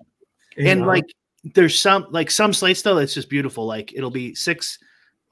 [0.57, 1.05] and know, like
[1.53, 4.80] there's some like some slates though it's just beautiful like it'll be six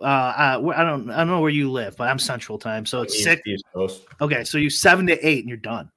[0.02, 3.02] uh, uh i don't i don't know where you live but i'm central time so
[3.02, 4.04] it's East- six East Coast.
[4.22, 5.90] okay so you seven to eight and you're done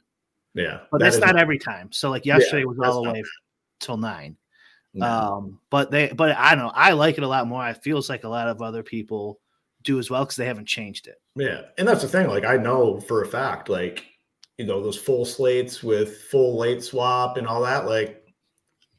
[0.58, 3.22] Yeah, but that that's not every time so like yesterday was all the way
[3.80, 4.36] till nine
[4.94, 5.06] no.
[5.06, 8.08] um but they but i don't know i like it a lot more it feels
[8.08, 9.38] like a lot of other people
[9.82, 12.28] do as well because they haven't changed it Yeah, and that's the thing.
[12.28, 14.04] Like I know for a fact, like
[14.56, 17.86] you know those full slates with full late swap and all that.
[17.86, 18.24] Like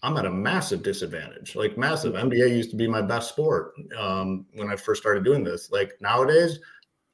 [0.01, 1.55] I'm at a massive disadvantage.
[1.55, 2.13] Like massive.
[2.13, 5.71] NBA used to be my best sport um, when I first started doing this.
[5.71, 6.59] Like nowadays,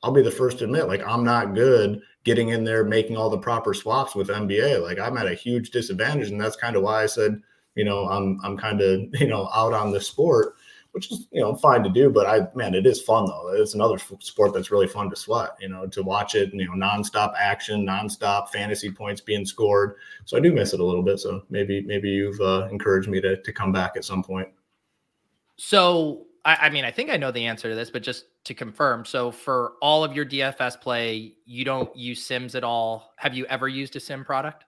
[0.03, 3.29] I'll be the first to admit, like I'm not good getting in there making all
[3.29, 4.83] the proper swaps with NBA.
[4.83, 7.41] Like I'm at a huge disadvantage, and that's kind of why I said,
[7.75, 10.55] you know, I'm I'm kind of you know out on the sport
[10.95, 12.09] which is you know fine to do.
[12.09, 13.49] But I man, it is fun though.
[13.53, 15.49] It's another sport that's really fun to sweat.
[15.59, 16.53] You know, to watch it.
[16.53, 19.95] You know, nonstop action, nonstop fantasy points being scored.
[20.23, 21.19] So I do miss it a little bit.
[21.19, 24.47] So maybe maybe you've uh, encouraged me to to come back at some point.
[25.57, 28.53] So I, I mean, I think I know the answer to this, but just to
[28.53, 33.13] confirm, so for all of your DFS play, you don't use Sims at all.
[33.17, 34.63] Have you ever used a Sim product?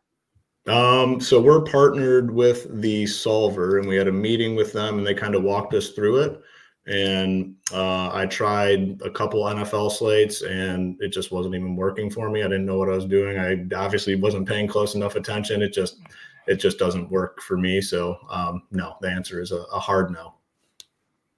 [0.68, 5.08] Um, so we're partnered with the Solver, and we had a meeting with them, and
[5.08, 6.42] they kind of walked us through it.
[6.88, 12.30] And uh, I tried a couple NFL slates, and it just wasn't even working for
[12.30, 12.42] me.
[12.42, 13.38] I didn't know what I was doing.
[13.38, 15.62] I obviously wasn't paying close enough attention.
[15.62, 16.00] It just,
[16.48, 17.82] it just doesn't work for me.
[17.82, 20.34] So um, no, the answer is a, a hard no.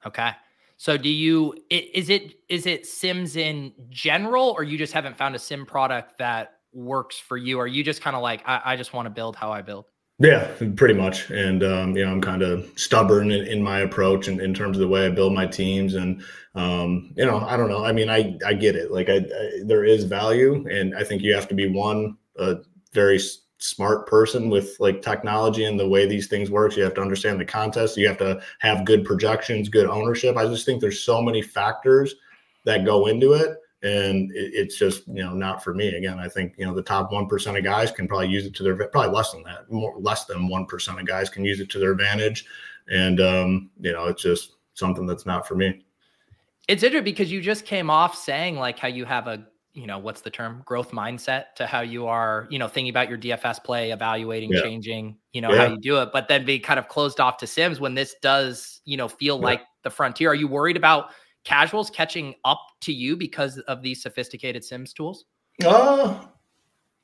[0.05, 0.31] Okay.
[0.77, 5.35] So do you is it is it Sims in general, or you just haven't found
[5.35, 7.57] a Sim product that works for you?
[7.59, 9.85] Or you just kind of like, I, I just want to build how I build?
[10.19, 11.29] Yeah, pretty much.
[11.29, 14.77] And um, you know, I'm kind of stubborn in, in my approach and in terms
[14.77, 15.95] of the way I build my teams.
[15.95, 16.21] And
[16.55, 17.85] um, you know, I don't know.
[17.85, 18.91] I mean, I I get it.
[18.91, 22.57] Like, I, I there is value, and I think you have to be one a
[22.93, 23.19] very
[23.59, 26.75] smart person with like technology and the way these things work.
[26.75, 27.97] You have to understand the contest.
[27.97, 30.37] You have to have good projections, good ownership.
[30.37, 32.15] I just think there's so many factors
[32.65, 36.27] that go into it and it, it's just you know not for me again i
[36.27, 39.11] think you know the top 1% of guys can probably use it to their probably
[39.11, 42.45] less than that more less than 1% of guys can use it to their advantage
[42.89, 45.81] and um you know it's just something that's not for me
[46.67, 49.99] It's interesting because you just came off saying like how you have a you know
[49.99, 53.63] what's the term growth mindset to how you are you know thinking about your DFS
[53.63, 54.61] play, evaluating, Yeah.
[54.61, 55.65] changing, you know Yeah.
[55.65, 58.15] how you do it, but then be kind of closed off to Sims when this
[58.21, 59.43] does you know feel Yeah.
[59.43, 60.31] like the frontier.
[60.31, 61.11] Are you worried about
[61.43, 65.25] casuals catching up to you because of these sophisticated Sims tools?
[65.65, 66.25] Uh,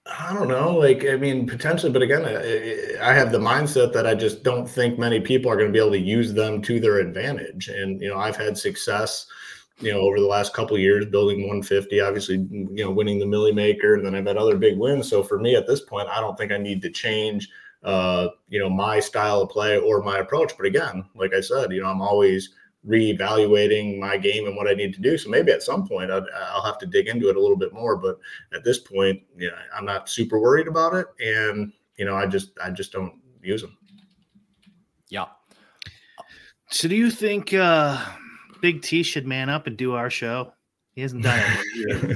[0.07, 0.77] I don't know.
[0.77, 4.69] Like, I mean, potentially, but again, I, I have the mindset that I just don't
[4.69, 7.69] think many people are going to be able to use them to their advantage.
[7.69, 9.25] And you know, I've had success,
[9.79, 11.99] you know, over the last couple of years building 150.
[12.01, 15.09] Obviously, you know, winning the Millie Maker, and then I've had other big wins.
[15.09, 17.49] So for me, at this point, I don't think I need to change,
[17.83, 20.53] uh, you know, my style of play or my approach.
[20.57, 22.51] But again, like I said, you know, I'm always
[22.87, 25.17] reevaluating my game and what I need to do.
[25.17, 27.73] So maybe at some point I'd, I'll have to dig into it a little bit
[27.73, 27.97] more.
[27.97, 28.19] But
[28.53, 32.27] at this point, you know, I'm not super worried about it, and you know, I
[32.27, 33.77] just I just don't use them.
[35.09, 35.25] Yeah.
[36.69, 38.03] So do you think uh
[38.61, 40.53] Big T should man up and do our show?
[40.93, 41.55] He hasn't done it.
[41.75, 42.07] in a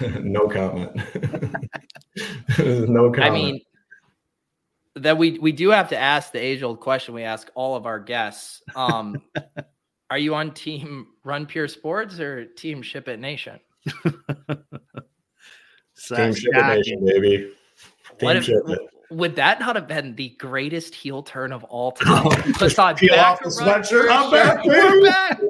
[0.00, 0.20] year.
[0.22, 0.94] no comment.
[2.58, 3.18] no comment.
[3.18, 3.60] I mean,
[4.96, 7.86] that we we do have to ask the age old question we ask all of
[7.86, 8.62] our guests.
[8.76, 9.22] Um,
[10.10, 13.58] are you on team Run Pure Sports or Team Ship It Nation?
[16.04, 17.52] So team ship it nation, baby.
[18.20, 18.80] What Team if, ship it.
[19.14, 22.42] Would that not have been the greatest heel turn of all time?
[22.42, 24.08] He puts on Peel back off the sweatshirt.
[24.10, 25.02] I'm back, baby.
[25.08, 25.40] back.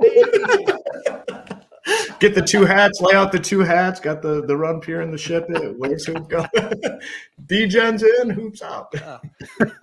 [2.19, 5.13] Get the two hats, lay out the two hats, got the the run pure and
[5.13, 5.75] the ship it.
[5.79, 6.47] Where's hoop go?
[7.47, 8.95] D-Gen's in, hoops out.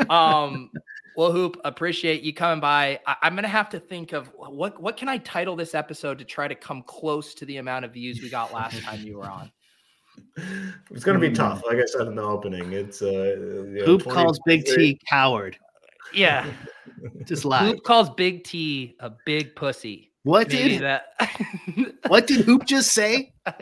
[0.09, 0.71] um
[1.15, 4.95] well hoop appreciate you coming by I, i'm gonna have to think of what what
[4.95, 8.21] can i title this episode to try to come close to the amount of views
[8.21, 9.51] we got last time you were on
[10.91, 11.34] It's gonna be Hmm.
[11.36, 11.63] tough.
[11.65, 15.57] Like I said in the opening, it's uh you know, Hoop calls Big T coward.
[16.13, 16.45] yeah
[17.26, 17.65] Just lie.
[17.65, 21.03] hoop calls big t a big pussy What Maybe did that
[22.07, 23.34] what did Hoop just say?
[23.47, 23.53] Yeah,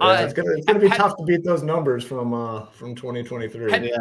[0.00, 2.94] Uh, it's gonna it's gonna be ha- tough to beat those numbers from uh from
[2.94, 3.70] 2023.
[3.72, 3.96] Had- Yeah.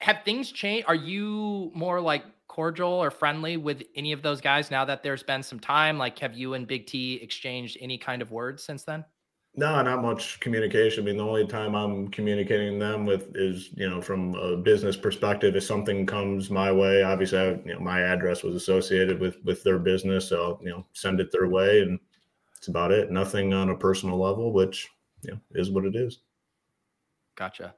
[0.00, 4.70] have things changed are you more like cordial or friendly with any of those guys
[4.70, 8.20] now that there's been some time like have you and big t exchanged any kind
[8.22, 9.04] of words since then
[9.58, 11.02] No, not much communication.
[11.02, 14.96] I mean, the only time I'm communicating them with is, you know, from a business
[14.98, 19.36] perspective, if something comes my way, obviously, I, you know, my address was associated with
[19.44, 21.98] with their business, so you know, send it their way, and
[22.58, 23.10] it's about it.
[23.10, 24.88] Nothing on a personal level, which
[25.22, 26.20] you know is what it is.
[27.34, 27.74] gotcha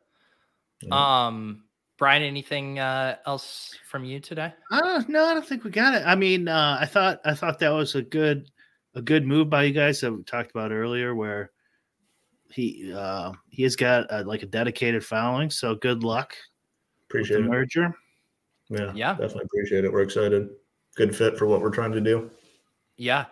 [0.83, 1.25] Yeah.
[1.27, 1.65] um
[1.97, 6.03] brian anything uh else from you today Uh, no, I don't think we got it.
[6.07, 8.51] I mean, uh, I thought I thought that was a good
[8.95, 11.51] a good move by you guys that we talked about earlier, where
[12.51, 15.51] he uh, he has got a, like a dedicated following.
[15.51, 17.49] So good luck with Appreciate the it.
[17.51, 17.95] merger.
[18.71, 19.13] Yeah, Yeah.
[19.13, 19.93] definitely appreciate it.
[19.93, 20.49] We're excited.
[20.97, 22.31] Good fit for what we're trying to do.
[22.97, 23.27] Yeah.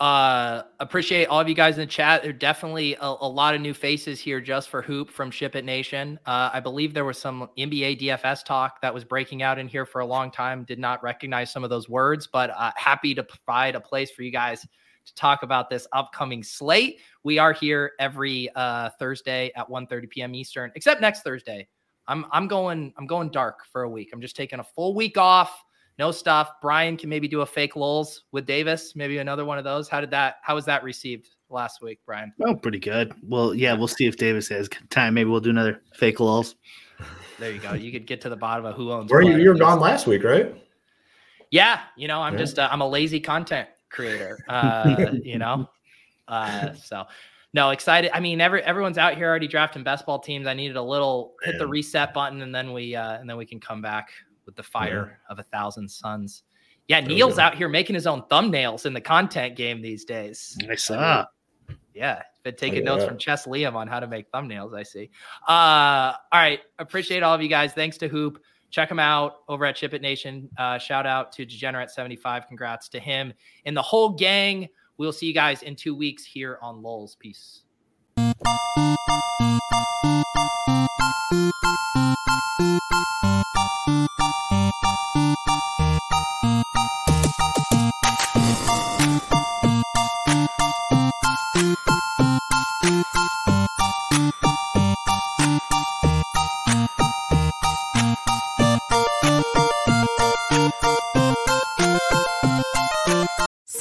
[0.00, 2.22] Uh appreciate all of you guys in the chat.
[2.22, 5.54] There are definitely a, a lot of new faces here just for Hoop from Ship
[5.54, 6.18] It Nation.
[6.26, 9.86] Uh, I believe there was some NBA DFS talk that was breaking out in here
[9.86, 10.64] for a long time.
[10.64, 14.22] Did not recognize some of those words, but uh, happy to provide a place for
[14.22, 14.66] you guys
[15.04, 17.00] to talk about this upcoming slate.
[17.24, 20.34] We are here every uh, Thursday at 1:30 p.m.
[20.34, 21.68] Eastern, except next Thursday.
[22.08, 24.10] I'm I'm going I'm going dark for a week.
[24.12, 25.62] I'm just taking a full week off
[25.98, 26.50] no stuff.
[26.60, 29.88] Brian can maybe do a fake LOLz with Davis, maybe another one of those.
[29.88, 30.36] How did that?
[30.42, 32.32] How was that received last week, Brian?
[32.44, 33.12] Oh, pretty good.
[33.22, 35.14] Well, yeah, we'll see if Davis has time.
[35.14, 36.54] Maybe we'll do another fake LOLz.
[37.38, 37.74] There you go.
[37.74, 39.10] You could get to the bottom of who owns.
[39.10, 40.54] Where you what, you were gone last week, right?
[41.50, 42.38] Yeah, you know, I'm Yeah.
[42.38, 44.38] just uh, I'm a lazy content creator.
[44.48, 45.68] Uh, you know,
[46.28, 47.04] uh, so
[47.54, 48.10] no, excited.
[48.14, 50.46] I mean, every everyone's out here already drafting best ball teams.
[50.46, 53.46] I needed a little hit the reset button, and then we uh, and then we
[53.46, 54.10] can come back
[54.46, 56.42] with the fire of a thousand suns.
[56.88, 60.56] Yeah, Neil's out here making his own thumbnails in the content game these days.
[60.68, 61.26] I saw.
[61.94, 63.08] Yeah, been taking notes that.
[63.08, 64.74] from Chess Liam on how to make thumbnails.
[64.74, 65.10] I see.
[65.46, 67.72] Uh, all right, appreciate all of you guys.
[67.72, 70.48] Thanks to Hoop check him out over at Ship It Nation.
[70.58, 72.48] Uh, shout out to Degenerate75.
[72.48, 73.32] Congrats to him
[73.64, 74.68] and the whole gang.
[74.96, 77.16] We'll see you guys in two weeks here on LOLz.
[77.18, 77.62] Peace.
[89.04, 89.51] Thank you.